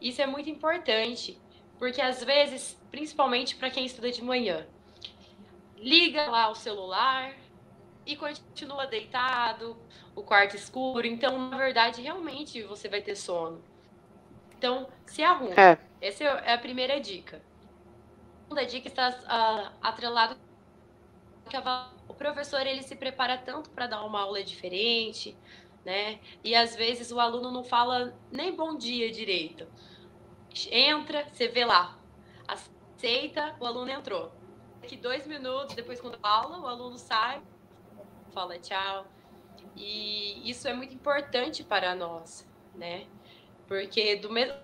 Isso 0.00 0.22
é 0.22 0.26
muito 0.26 0.48
importante, 0.48 1.40
porque 1.78 2.00
às 2.00 2.22
vezes, 2.24 2.80
principalmente 2.90 3.56
para 3.56 3.70
quem 3.70 3.84
estuda 3.84 4.10
de 4.10 4.22
manhã, 4.22 4.66
liga 5.76 6.26
lá 6.26 6.48
o 6.48 6.54
celular 6.54 7.34
e 8.06 8.16
continua 8.16 8.86
deitado, 8.86 9.76
o 10.14 10.22
quarto 10.22 10.56
escuro. 10.56 11.06
Então, 11.06 11.38
na 11.50 11.56
verdade, 11.56 12.00
realmente 12.00 12.62
você 12.62 12.88
vai 12.88 13.02
ter 13.02 13.16
sono. 13.16 13.62
Então, 14.56 14.88
se 15.06 15.22
arruma. 15.22 15.54
É. 15.54 15.78
Essa 16.00 16.24
é 16.24 16.54
a 16.54 16.58
primeira 16.58 17.00
dica. 17.00 17.36
A 17.36 18.42
segunda 18.44 18.66
dica 18.66 18.88
está 18.88 19.10
uh, 19.10 19.76
atrelada 19.82 20.36
o 22.08 22.14
professor 22.14 22.64
ele 22.64 22.82
se 22.82 22.94
prepara 22.94 23.36
tanto 23.36 23.70
para 23.70 23.86
dar 23.86 24.04
uma 24.04 24.20
aula 24.20 24.42
diferente, 24.42 25.36
né? 25.84 26.20
E 26.44 26.54
às 26.54 26.76
vezes 26.76 27.10
o 27.10 27.18
aluno 27.18 27.50
não 27.50 27.64
fala 27.64 28.16
nem 28.30 28.54
bom 28.54 28.76
dia 28.76 29.10
direito. 29.10 29.66
Entra, 30.70 31.26
você 31.32 31.48
vê 31.48 31.64
lá, 31.64 31.98
aceita, 32.46 33.56
o 33.60 33.66
aluno 33.66 33.90
entrou. 33.90 34.32
Daqui 34.80 34.96
dois 34.96 35.26
minutos, 35.26 35.74
depois 35.74 36.00
quando 36.00 36.18
aula, 36.22 36.58
o 36.60 36.66
aluno 36.66 36.98
sai, 36.98 37.40
fala 38.32 38.58
tchau. 38.58 39.06
E 39.76 40.48
isso 40.48 40.66
é 40.66 40.74
muito 40.74 40.94
importante 40.94 41.62
para 41.62 41.94
nós, 41.94 42.46
né? 42.74 43.06
Porque 43.66 44.16
do 44.16 44.30
mesmo 44.30 44.54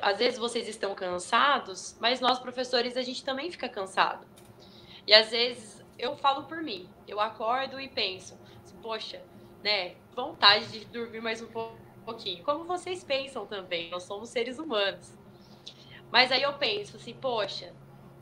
às 0.00 0.18
vezes 0.18 0.38
vocês 0.38 0.66
estão 0.68 0.94
cansados, 0.94 1.96
mas 2.00 2.20
nós 2.20 2.38
professores 2.40 2.96
a 2.96 3.02
gente 3.02 3.24
também 3.24 3.50
fica 3.50 3.68
cansado. 3.68 4.26
E 5.06 5.14
às 5.14 5.30
vezes 5.30 5.84
eu 5.98 6.16
falo 6.16 6.44
por 6.44 6.62
mim, 6.62 6.88
eu 7.06 7.20
acordo 7.20 7.80
e 7.80 7.88
penso, 7.88 8.38
poxa, 8.82 9.22
né, 9.62 9.94
vontade 10.14 10.66
de 10.66 10.84
dormir 10.86 11.20
mais 11.20 11.40
um 11.40 11.48
pouquinho. 12.04 12.42
Como 12.42 12.64
vocês 12.64 13.04
pensam 13.04 13.46
também, 13.46 13.90
nós 13.90 14.02
somos 14.02 14.28
seres 14.28 14.58
humanos. 14.58 15.16
Mas 16.12 16.30
aí 16.30 16.42
eu 16.42 16.52
penso 16.52 16.96
assim, 16.96 17.14
poxa, 17.14 17.72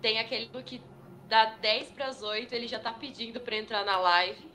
tem 0.00 0.20
aquele 0.20 0.46
que 0.62 0.80
dá 1.28 1.46
10 1.60 1.90
para 1.90 2.06
as 2.06 2.22
8, 2.22 2.54
ele 2.54 2.68
já 2.68 2.76
está 2.76 2.92
pedindo 2.92 3.40
para 3.40 3.56
entrar 3.56 3.84
na 3.84 3.96
live, 3.98 4.48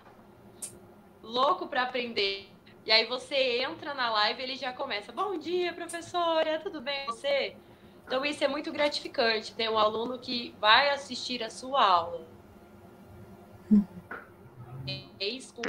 louco 1.21 1.67
para 1.67 1.83
aprender. 1.83 2.49
E 2.85 2.91
aí 2.91 3.05
você 3.05 3.61
entra 3.61 3.93
na 3.93 4.09
live, 4.09 4.41
ele 4.41 4.55
já 4.55 4.71
começa: 4.71 5.11
"Bom 5.11 5.37
dia, 5.37 5.73
professora, 5.73 6.59
tudo 6.59 6.79
bem 6.81 7.05
você?" 7.07 7.57
Então 8.05 8.23
isso 8.23 8.43
é 8.43 8.47
muito 8.47 8.71
gratificante, 8.71 9.53
ter 9.53 9.69
um 9.69 9.77
aluno 9.77 10.17
que 10.19 10.55
vai 10.59 10.89
assistir 10.91 11.43
a 11.43 11.49
sua 11.49 11.83
aula. 11.85 12.25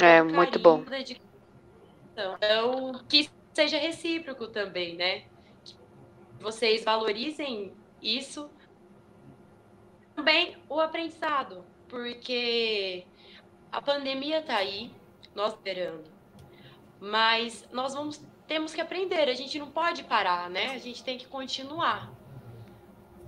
É 0.00 0.22
muito 0.22 0.58
bom. 0.58 0.84
Então, 2.12 3.04
que 3.08 3.28
seja 3.54 3.78
recíproco 3.78 4.48
também, 4.48 4.94
né? 4.96 5.24
Vocês 6.40 6.84
valorizem 6.84 7.72
isso 8.02 8.50
também 10.14 10.56
o 10.68 10.80
aprendizado, 10.80 11.64
porque 11.88 13.06
a 13.70 13.80
pandemia 13.82 14.40
está 14.40 14.56
aí, 14.56 14.90
nós 15.34 15.52
esperando, 15.52 16.04
mas 17.00 17.68
nós 17.70 17.94
vamos 17.94 18.24
temos 18.46 18.72
que 18.72 18.80
aprender, 18.80 19.28
a 19.28 19.34
gente 19.34 19.58
não 19.58 19.70
pode 19.70 20.04
parar, 20.04 20.48
né? 20.48 20.70
A 20.70 20.78
gente 20.78 21.02
tem 21.02 21.18
que 21.18 21.26
continuar. 21.26 22.12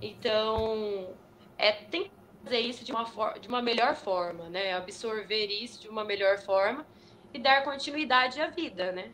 Então, 0.01 1.13
é 1.57 1.73
tem 1.73 2.05
que 2.05 2.11
fazer 2.41 2.59
isso 2.59 2.85
de 2.85 2.91
uma, 2.91 3.05
for, 3.05 3.37
de 3.37 3.47
uma 3.47 3.61
melhor 3.61 3.95
forma, 3.95 4.49
né? 4.49 4.73
Absorver 4.73 5.47
isso 5.47 5.81
de 5.81 5.89
uma 5.89 6.05
melhor 6.05 6.39
forma 6.39 6.85
e 7.33 7.39
dar 7.39 7.63
continuidade 7.63 8.41
à 8.41 8.47
vida, 8.47 8.91
né? 8.91 9.11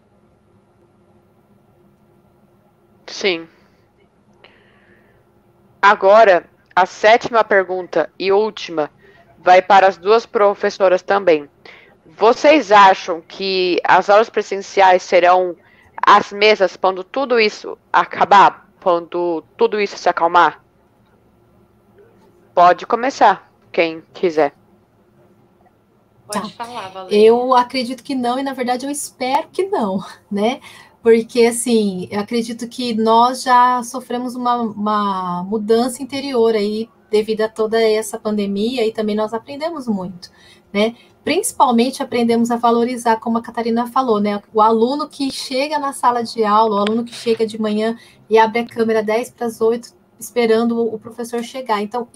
Sim. 3.08 3.50
Agora, 5.86 6.50
a 6.76 6.88
sétima 6.88 7.44
pergunta 7.44 8.10
e 8.18 8.32
última 8.32 8.90
vai 9.38 9.62
para 9.62 9.86
as 9.86 9.98
duas 9.98 10.26
professoras 10.26 11.04
também. 11.04 11.48
Vocês 12.04 12.72
acham 12.72 13.22
que 13.22 13.80
as 13.84 14.10
aulas 14.10 14.28
presenciais 14.28 15.04
serão 15.04 15.56
as 16.04 16.32
mesmas 16.32 16.76
quando 16.76 17.04
tudo 17.04 17.40
isso 17.40 17.78
acabar? 17.94 18.68
Quando 18.82 19.44
tudo 19.56 19.80
isso 19.80 19.96
se 19.96 20.10
acalmar? 20.10 20.60
Pode 22.56 22.88
começar, 22.88 23.48
quem 23.72 24.02
quiser. 24.12 24.56
Pode 26.26 26.52
tá. 26.52 26.66
falar, 26.66 26.90
Valéria. 26.90 27.16
Eu 27.16 27.54
acredito 27.54 28.04
que 28.04 28.16
não, 28.16 28.40
e 28.40 28.44
na 28.44 28.54
verdade 28.54 28.88
eu 28.88 28.90
espero 28.92 29.50
que 29.50 29.68
não, 29.68 30.04
né? 30.32 30.62
Porque 31.06 31.46
assim, 31.46 32.08
eu 32.10 32.20
acredito 32.20 32.68
que 32.68 32.96
nós 32.96 33.44
já 33.44 33.84
sofremos 33.84 34.34
uma, 34.34 34.60
uma 34.62 35.44
mudança 35.44 36.02
interior 36.02 36.56
aí 36.56 36.90
devido 37.12 37.42
a 37.42 37.48
toda 37.48 37.80
essa 37.80 38.18
pandemia 38.18 38.84
e 38.84 38.92
também 38.92 39.16
nós 39.16 39.32
aprendemos 39.32 39.88
muito, 39.88 40.32
né? 40.74 40.96
Principalmente 41.24 42.02
aprendemos 42.02 42.50
a 42.50 42.56
valorizar, 42.56 43.20
como 43.20 43.38
a 43.38 43.42
Catarina 43.44 43.86
falou, 43.86 44.20
né? 44.20 44.42
O 44.52 44.60
aluno 44.60 45.08
que 45.08 45.30
chega 45.30 45.78
na 45.78 45.94
sala 45.94 46.24
de 46.24 46.44
aula, 46.44 46.78
o 46.78 46.80
aluno 46.80 47.04
que 47.04 47.14
chega 47.14 47.46
de 47.46 47.62
manhã 47.62 47.96
e 48.28 48.40
abre 48.40 48.62
a 48.62 48.66
câmera 48.66 49.04
10 49.04 49.30
para 49.30 49.46
as 49.46 49.62
8, 49.62 49.94
esperando 50.20 50.82
o 50.92 50.98
professor 50.98 51.44
chegar. 51.44 51.84
Então, 51.84 52.08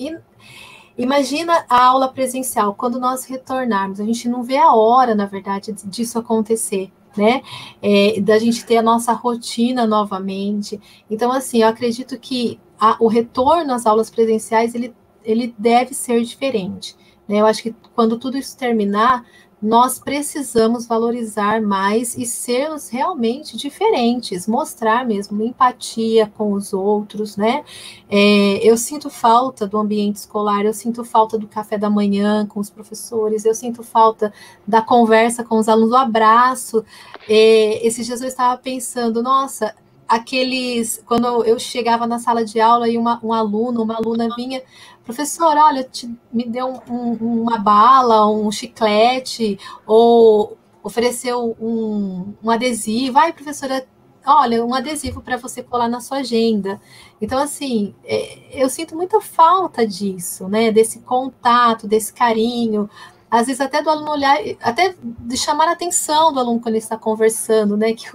imagina 0.98 1.64
a 1.70 1.86
aula 1.86 2.12
presencial, 2.12 2.74
quando 2.74 3.00
nós 3.00 3.24
retornarmos, 3.26 4.00
a 4.00 4.04
gente 4.04 4.28
não 4.28 4.42
vê 4.42 4.58
a 4.58 4.74
hora, 4.74 5.14
na 5.14 5.28
verdade, 5.28 5.74
disso 5.86 6.18
acontecer 6.18 6.92
né? 7.20 7.42
É, 7.82 8.20
da 8.22 8.40
gente 8.40 8.66
ter 8.66 8.78
a 8.78 8.82
nossa 8.82 9.12
rotina 9.12 9.86
novamente. 9.86 10.80
Então, 11.12 11.32
assim, 11.32 11.62
eu 11.62 11.68
acredito 11.68 12.18
que 12.18 12.58
a, 12.80 12.96
o 13.00 13.08
retorno 13.08 13.74
às 13.74 13.86
aulas 13.86 14.10
presenciais 14.10 14.74
ele, 14.74 14.96
ele 15.24 15.54
deve 15.58 15.94
ser 15.94 16.24
diferente. 16.24 16.96
Né? 17.28 17.42
Eu 17.42 17.46
acho 17.46 17.62
que 17.62 17.76
quando 17.94 18.18
tudo 18.18 18.38
isso 18.38 18.58
terminar, 18.58 19.26
nós 19.62 20.00
precisamos 20.00 20.88
valorizar 20.88 21.62
mais 21.62 22.18
e 22.18 22.26
sermos 22.26 22.88
realmente 22.88 23.58
diferentes, 23.58 24.48
mostrar 24.48 25.06
mesmo 25.06 25.44
empatia 25.44 26.32
com 26.38 26.54
os 26.54 26.72
outros, 26.72 27.36
né? 27.36 27.64
É, 28.10 28.60
eu 28.64 28.78
sinto 28.78 29.10
falta 29.10 29.68
do 29.68 29.78
ambiente 29.78 30.18
escolar, 30.18 30.64
eu 30.64 30.74
sinto 30.74 31.04
falta 31.04 31.38
do 31.38 31.48
café 31.48 31.78
da 31.78 31.90
manhã 31.90 32.46
com 32.46 32.60
os 32.60 32.70
professores, 32.70 33.44
eu 33.44 33.54
sinto 33.54 33.84
falta 33.84 34.34
da 34.66 34.82
conversa 34.82 35.44
com 35.44 35.58
os 35.58 35.68
alunos, 35.68 35.90
do 35.90 35.96
abraço. 35.96 36.86
É, 37.28 37.86
esses 37.86 38.06
dias 38.06 38.22
eu 38.22 38.28
estava 38.28 38.58
pensando, 38.58 39.22
nossa, 39.22 39.76
aqueles. 40.10 41.02
Quando 41.06 41.44
eu 41.46 41.60
chegava 41.60 42.08
na 42.08 42.18
sala 42.18 42.44
de 42.44 42.60
aula 42.60 42.90
e 42.90 42.98
uma, 42.98 43.20
um 43.24 43.32
aluno, 43.32 43.84
uma 43.84 43.96
aluna 43.96 44.28
vinha 44.36 44.62
professor, 45.04 45.58
olha, 45.58 45.84
te, 45.84 46.10
me 46.32 46.48
deu 46.48 46.82
um, 46.90 47.14
uma 47.14 47.58
bala, 47.58 48.30
um 48.30 48.52
chiclete, 48.52 49.60
ou 49.86 50.58
ofereceu 50.84 51.56
um, 51.60 52.34
um 52.44 52.50
adesivo. 52.50 53.18
Ai, 53.18 53.34
professora, 53.34 53.86
olha, 54.26 54.64
um 54.64 54.74
adesivo 54.74 55.22
para 55.22 55.38
você 55.38 55.64
colar 55.64 55.88
na 55.88 56.00
sua 56.00 56.18
agenda. 56.20 56.80
Então, 57.22 57.40
assim, 57.40 57.96
é, 58.04 58.40
eu 58.52 58.70
sinto 58.70 58.96
muita 58.96 59.20
falta 59.22 59.86
disso, 59.86 60.48
né? 60.48 60.72
Desse 60.72 61.00
contato, 61.00 61.88
desse 61.88 62.14
carinho. 62.14 62.90
Às 63.30 63.46
vezes 63.46 63.62
até 63.62 63.82
do 63.82 63.90
aluno 63.90 64.12
olhar, 64.12 64.38
até 64.62 64.96
de 65.02 65.38
chamar 65.38 65.68
a 65.68 65.74
atenção 65.74 66.34
do 66.34 66.40
aluno 66.40 66.60
quando 66.60 66.76
ele 66.76 66.78
está 66.80 66.98
conversando, 66.98 67.78
né? 67.78 67.94
Que 67.94 68.08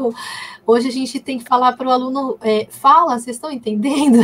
hoje 0.67 0.89
a 0.89 0.93
gente 0.93 1.21
tem 1.21 1.39
que 1.39 1.45
falar 1.45 1.77
para 1.77 1.89
o 1.89 1.93
aluno, 1.93 2.37
é, 2.41 2.67
fala, 2.71 3.19
vocês 3.19 3.37
estão 3.37 3.51
entendendo? 3.51 4.19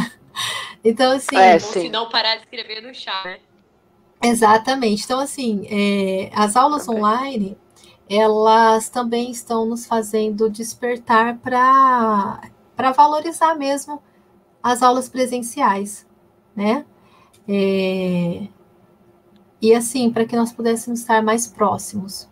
Então, 0.85 1.13
assim. 1.13 1.37
É, 1.37 1.59
se 1.59 1.89
não 1.89 2.09
parar 2.09 2.37
de 2.37 2.43
escrever 2.43 2.81
no 2.81 2.95
chat, 2.95 3.25
né? 3.25 3.39
Exatamente. 4.23 5.05
Então, 5.05 5.21
assim, 5.21 5.67
é, 5.71 6.31
as 6.35 6.57
aulas 6.57 6.87
também. 6.87 7.03
online, 7.03 7.59
elas 8.09 8.89
também 8.89 9.31
estão 9.31 9.65
nos 9.67 9.87
fazendo 9.87 10.51
despertar 10.51 11.39
para 11.39 12.93
valorizar 12.93 13.55
mesmo 13.55 14.03
as 14.63 14.83
aulas 14.83 15.09
presenciais, 15.09 16.07
né? 16.55 16.85
É, 17.49 18.49
e 19.61 19.75
assim, 19.75 20.11
para 20.11 20.25
que 20.25 20.37
nós 20.37 20.53
pudéssemos 20.53 21.01
estar 21.01 21.23
mais 21.23 21.47
próximos. 21.47 22.29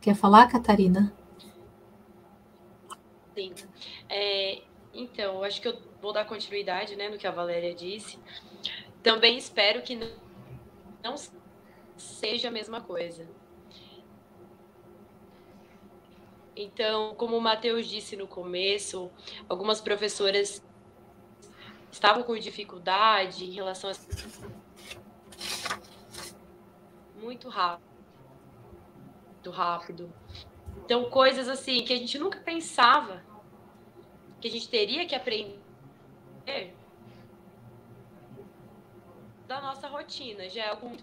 Quer 0.00 0.14
falar, 0.14 0.48
Catarina? 0.48 1.12
Sim. 3.34 3.52
É, 4.08 4.62
então, 4.92 5.42
acho 5.44 5.60
que 5.60 5.68
eu 5.68 5.78
vou 6.00 6.12
dar 6.12 6.24
continuidade 6.24 6.96
né, 6.96 7.08
no 7.08 7.18
que 7.18 7.26
a 7.26 7.30
Valéria 7.30 7.74
disse. 7.74 8.18
Também 9.02 9.38
espero 9.38 9.82
que 9.82 9.96
não 11.02 11.14
seja 11.96 12.48
a 12.48 12.50
mesma 12.50 12.80
coisa. 12.80 13.28
Então, 16.56 17.14
como 17.14 17.36
o 17.36 17.40
Matheus 17.40 17.86
disse 17.86 18.16
no 18.16 18.26
começo, 18.26 19.10
algumas 19.48 19.80
professoras 19.80 20.62
estavam 21.90 22.22
com 22.22 22.36
dificuldade 22.36 23.44
em 23.44 23.50
relação 23.50 23.90
a 23.90 23.94
muito 27.20 27.48
rápido, 27.48 27.88
muito 29.32 29.50
rápido. 29.50 30.12
Então, 30.84 31.08
coisas 31.08 31.48
assim 31.48 31.84
que 31.84 31.92
a 31.92 31.96
gente 31.96 32.18
nunca 32.18 32.40
pensava 32.40 33.22
que 34.40 34.48
a 34.48 34.50
gente 34.50 34.68
teria 34.68 35.06
que 35.06 35.14
aprender 35.14 35.60
da 39.46 39.60
nossa 39.60 39.88
rotina. 39.88 40.48
Já 40.48 40.64
é 40.64 40.68
algum. 40.68 40.96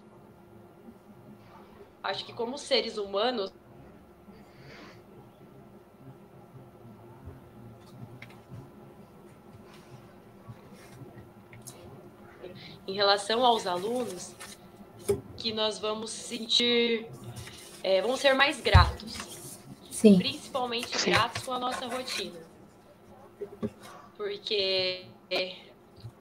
Acho 2.02 2.24
que 2.24 2.32
como 2.32 2.58
seres 2.58 2.96
humanos. 2.96 3.52
Em 12.86 12.94
relação 12.94 13.44
aos 13.44 13.66
alunos, 13.66 14.34
que 15.06 15.18
que 15.36 15.52
nós 15.52 15.78
vamos 15.78 16.10
sentir, 16.10 17.06
é, 17.82 18.00
vamos 18.00 18.18
ser 18.18 18.32
mais 18.32 18.62
gratos. 18.62 19.58
Sim. 19.90 20.16
Principalmente 20.16 20.96
Sim. 20.96 21.10
gratos 21.10 21.42
com 21.42 21.52
a 21.52 21.58
nossa 21.58 21.86
rotina. 21.86 22.47
Porque 24.16 25.06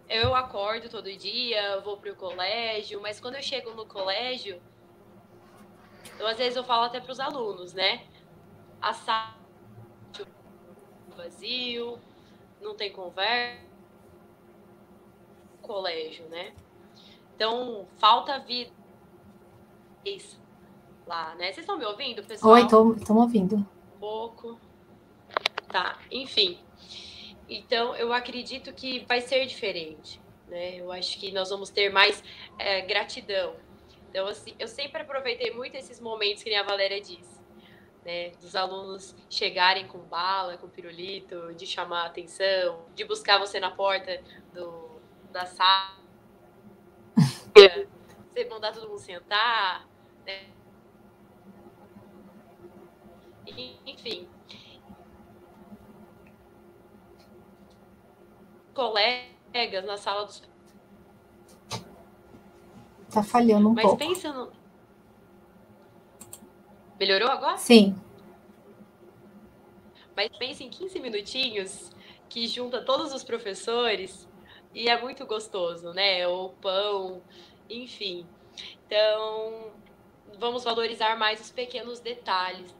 eu 0.09 0.35
acordo 0.35 0.89
todo 0.89 1.11
dia, 1.11 1.79
vou 1.81 1.97
para 1.97 2.11
o 2.11 2.15
colégio, 2.15 3.01
mas 3.01 3.19
quando 3.19 3.35
eu 3.35 3.41
chego 3.41 3.71
no 3.71 3.85
colégio, 3.85 4.61
então, 6.15 6.27
às 6.27 6.37
vezes 6.37 6.55
eu 6.55 6.63
falo 6.63 6.85
até 6.85 6.99
para 6.99 7.11
os 7.11 7.19
alunos, 7.19 7.73
né? 7.73 8.05
A 8.81 8.93
sala 8.93 9.35
vazio, 11.15 11.99
não 12.61 12.75
tem 12.75 12.91
conversa, 12.91 13.65
colégio, 15.61 16.27
né? 16.29 16.53
Então, 17.35 17.87
falta 17.97 18.39
vida 18.39 18.71
lá, 21.05 21.35
né? 21.35 21.45
Vocês 21.45 21.59
estão 21.59 21.77
me 21.77 21.85
ouvindo, 21.85 22.23
pessoal? 22.23 22.53
Oi, 22.53 22.61
estão 22.61 23.17
ouvindo. 23.17 23.57
Um 23.57 23.99
pouco. 23.99 24.59
Tá, 25.69 25.99
enfim. 26.09 26.59
Então, 27.49 27.95
eu 27.95 28.11
acredito 28.11 28.73
que 28.73 29.05
vai 29.05 29.21
ser 29.21 29.45
diferente, 29.45 30.21
né? 30.47 30.75
Eu 30.75 30.91
acho 30.91 31.17
que 31.19 31.31
nós 31.31 31.49
vamos 31.49 31.69
ter 31.69 31.89
mais 31.89 32.23
é, 32.59 32.81
gratidão. 32.81 33.55
Então, 34.09 34.27
assim, 34.27 34.53
eu 34.59 34.67
sempre 34.67 35.01
aproveitei 35.01 35.51
muito 35.51 35.75
esses 35.75 35.99
momentos 35.99 36.43
que 36.43 36.53
a 36.53 36.63
Valéria 36.63 36.99
disse, 36.99 37.39
né? 38.03 38.29
Dos 38.41 38.55
alunos 38.55 39.15
chegarem 39.29 39.87
com 39.87 39.99
bala, 39.99 40.57
com 40.57 40.67
pirulito, 40.67 41.53
de 41.53 41.65
chamar 41.65 42.03
a 42.03 42.05
atenção, 42.07 42.85
de 42.95 43.05
buscar 43.05 43.37
você 43.37 43.59
na 43.59 43.71
porta 43.71 44.21
do, 44.53 44.99
da 45.31 45.45
sala 45.45 45.97
você 48.37 48.45
mandar 48.45 48.71
todo 48.71 48.87
mundo 48.87 48.99
sentar, 48.99 49.87
né? 50.25 50.47
Enfim. 53.85 54.29
Colegas 58.77 59.85
na 59.85 59.97
sala 59.97 60.23
dos. 60.23 60.43
Tá 63.11 63.23
falhando 63.23 63.69
um 63.69 63.73
Mas 63.73 63.83
pouco. 63.83 63.97
Mas 63.99 64.07
pensa 64.07 64.31
no. 64.31 64.51
Melhorou 66.99 67.27
agora? 67.27 67.57
Sim. 67.57 67.95
Mas 70.15 70.29
pensa 70.37 70.63
em 70.63 70.69
15 70.69 70.99
minutinhos 70.99 71.89
que 72.29 72.47
junta 72.47 72.79
todos 72.79 73.11
os 73.15 73.23
professores 73.23 74.29
e 74.75 74.87
é 74.87 75.01
muito 75.01 75.25
gostoso, 75.25 75.91
né? 75.91 76.27
O 76.27 76.49
pão, 76.61 77.23
enfim. 77.67 78.27
Então, 78.85 79.71
vamos 80.37 80.63
valorizar 80.63 81.17
mais 81.17 81.41
os 81.41 81.49
pequenos 81.49 81.99
detalhes. 81.99 82.75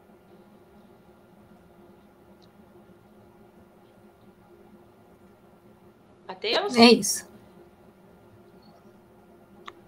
Mateus? 6.28 6.76
É 6.76 6.84
isso. 6.84 7.28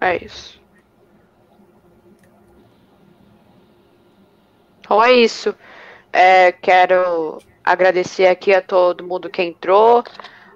É 0.01 0.17
isso. 0.17 0.59
Então 4.79 5.03
é 5.03 5.13
isso. 5.13 5.55
É, 6.11 6.51
quero 6.51 7.37
agradecer 7.63 8.25
aqui 8.25 8.55
a 8.55 8.61
todo 8.61 9.05
mundo 9.05 9.29
que 9.29 9.43
entrou, 9.43 10.03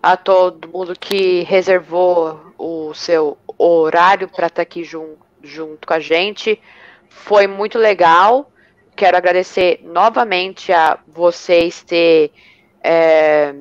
a 0.02 0.18
todo 0.18 0.68
mundo 0.68 0.98
que 1.00 1.44
reservou 1.44 2.52
o 2.58 2.92
seu 2.96 3.38
horário 3.56 4.28
para 4.28 4.48
estar 4.48 4.56
tá 4.56 4.62
aqui 4.64 4.84
jun, 4.84 5.16
junto 5.44 5.88
com 5.88 5.94
a 5.94 6.00
gente. 6.00 6.60
Foi 7.08 7.46
muito 7.46 7.78
legal. 7.78 8.52
Quero 8.96 9.16
agradecer 9.16 9.82
novamente 9.84 10.74
a 10.74 10.98
vocês 11.08 11.84
ter, 11.84 12.32
é, 12.84 13.54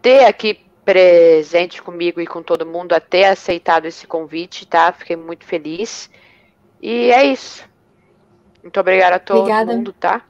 ter 0.00 0.24
aqui 0.24 0.67
presente 0.88 1.82
comigo 1.82 2.18
e 2.18 2.26
com 2.26 2.42
todo 2.42 2.64
mundo 2.64 2.94
a 2.94 3.00
ter 3.00 3.24
aceitado 3.24 3.84
esse 3.84 4.06
convite, 4.06 4.66
tá? 4.66 4.90
Fiquei 4.90 5.16
muito 5.16 5.44
feliz. 5.44 6.08
E 6.80 7.10
é 7.10 7.26
isso. 7.26 7.62
Muito 8.62 8.80
obrigada 8.80 9.16
a 9.16 9.18
todo 9.18 9.40
Obrigada. 9.40 9.76
mundo, 9.76 9.92
tá? 9.92 10.24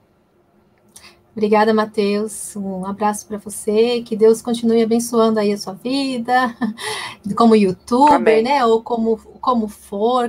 Obrigada, 1.30 1.72
Matheus. 1.72 2.56
Um 2.56 2.84
abraço 2.84 3.28
para 3.28 3.38
você. 3.38 4.02
Que 4.02 4.16
Deus 4.16 4.42
continue 4.42 4.82
abençoando 4.82 5.38
aí 5.38 5.52
a 5.52 5.59
sua 5.59 5.74
vida, 5.74 6.52
como 7.36 7.54
youtuber, 7.54 8.16
Amém. 8.16 8.42
né? 8.42 8.66
Ou 8.66 8.82
como, 8.82 9.16
como 9.40 9.68
for, 9.68 10.28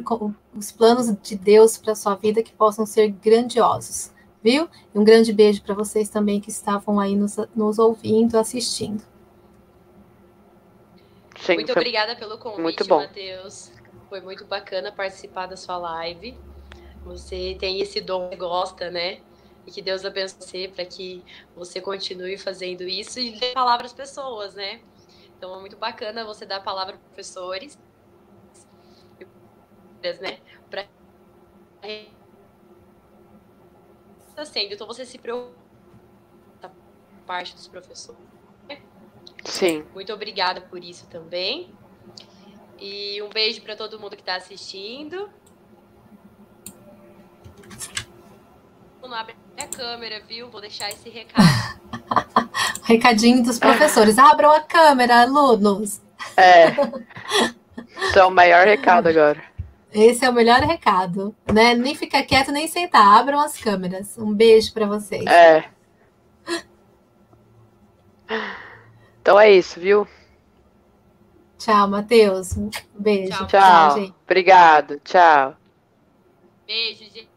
os 0.55 0.71
planos 0.71 1.11
de 1.23 1.35
Deus 1.35 1.75
para 1.75 1.95
sua 1.95 2.13
vida 2.13 2.43
que 2.43 2.53
possam 2.53 2.85
ser 2.85 3.09
grandiosos, 3.09 4.11
viu? 4.43 4.69
E 4.93 4.99
um 4.99 5.03
grande 5.03 5.33
beijo 5.33 5.63
para 5.63 5.73
vocês 5.73 6.07
também 6.07 6.39
que 6.39 6.51
estavam 6.51 6.99
aí 6.99 7.15
nos, 7.15 7.35
nos 7.55 7.79
ouvindo, 7.79 8.37
assistindo. 8.37 9.01
Sim, 11.41 11.55
muito 11.55 11.71
obrigada 11.71 12.15
pelo 12.15 12.37
convite, 12.37 12.87
Matheus. 12.87 13.71
Foi 14.09 14.21
muito 14.21 14.45
bacana 14.45 14.91
participar 14.91 15.45
da 15.45 15.55
sua 15.55 15.77
live. 15.77 16.37
Você 17.03 17.55
tem 17.59 17.79
esse 17.79 18.01
dom 18.01 18.29
que 18.29 18.35
gosta, 18.35 18.89
né? 18.89 19.21
E 19.65 19.71
que 19.71 19.81
Deus 19.81 20.03
abençoe 20.05 20.41
você 20.41 20.67
para 20.67 20.85
que 20.85 21.23
você 21.55 21.79
continue 21.79 22.37
fazendo 22.37 22.83
isso 22.83 23.19
e 23.19 23.39
dê 23.39 23.51
palavra 23.51 23.85
às 23.85 23.93
pessoas, 23.93 24.55
né? 24.55 24.81
Então 25.37 25.55
é 25.55 25.59
muito 25.59 25.77
bacana 25.77 26.25
você 26.25 26.45
dar 26.45 26.57
a 26.57 26.61
palavra 26.61 26.93
para 26.93 27.01
professores, 27.07 27.79
né? 30.21 30.39
Para 30.69 30.85
está 34.41 34.45
sendo. 34.45 34.73
Então 34.73 34.87
você 34.87 35.05
se 35.05 35.17
preocupa 35.17 35.55
parte 37.25 37.53
dos 37.55 37.67
professores. 37.67 38.28
Sim. 39.45 39.83
Muito 39.93 40.13
obrigada 40.13 40.61
por 40.61 40.83
isso 40.83 41.07
também. 41.07 41.73
E 42.79 43.21
um 43.21 43.29
beijo 43.29 43.61
para 43.61 43.75
todo 43.75 43.99
mundo 43.99 44.15
que 44.15 44.21
está 44.21 44.35
assistindo. 44.35 45.29
Não 49.01 49.13
abre 49.13 49.35
a 49.57 49.65
câmera, 49.65 50.21
viu? 50.27 50.49
Vou 50.49 50.61
deixar 50.61 50.89
esse 50.89 51.09
recado. 51.09 51.79
Recadinho 52.85 53.43
dos 53.43 53.57
professores. 53.57 54.17
Abram 54.17 54.51
a 54.51 54.61
câmera, 54.61 55.21
alunos. 55.21 55.99
É. 56.37 56.67
Esse 58.07 58.19
é 58.19 58.23
o 58.23 58.31
maior 58.31 58.65
recado 58.67 59.07
agora. 59.07 59.43
Esse 59.91 60.23
é 60.23 60.29
o 60.29 60.33
melhor 60.33 60.61
recado, 60.61 61.35
né? 61.51 61.73
Nem 61.73 61.95
ficar 61.95 62.21
quieto, 62.23 62.51
nem 62.51 62.67
sentar. 62.67 63.19
Abram 63.19 63.39
as 63.39 63.57
câmeras. 63.57 64.15
Um 64.17 64.31
beijo 64.31 64.71
para 64.73 64.85
vocês. 64.85 65.25
É. 65.25 65.65
Então 69.29 69.39
é 69.39 69.51
isso, 69.51 69.79
viu? 69.79 70.07
Tchau, 71.59 71.87
Matheus. 71.87 72.57
Um 72.57 72.71
beijo. 72.97 73.29
Tchau. 73.29 73.45
tchau. 73.45 74.15
Obrigado. 74.25 74.99
Tchau. 75.01 75.55
Beijo, 76.65 77.03
gente. 77.03 77.28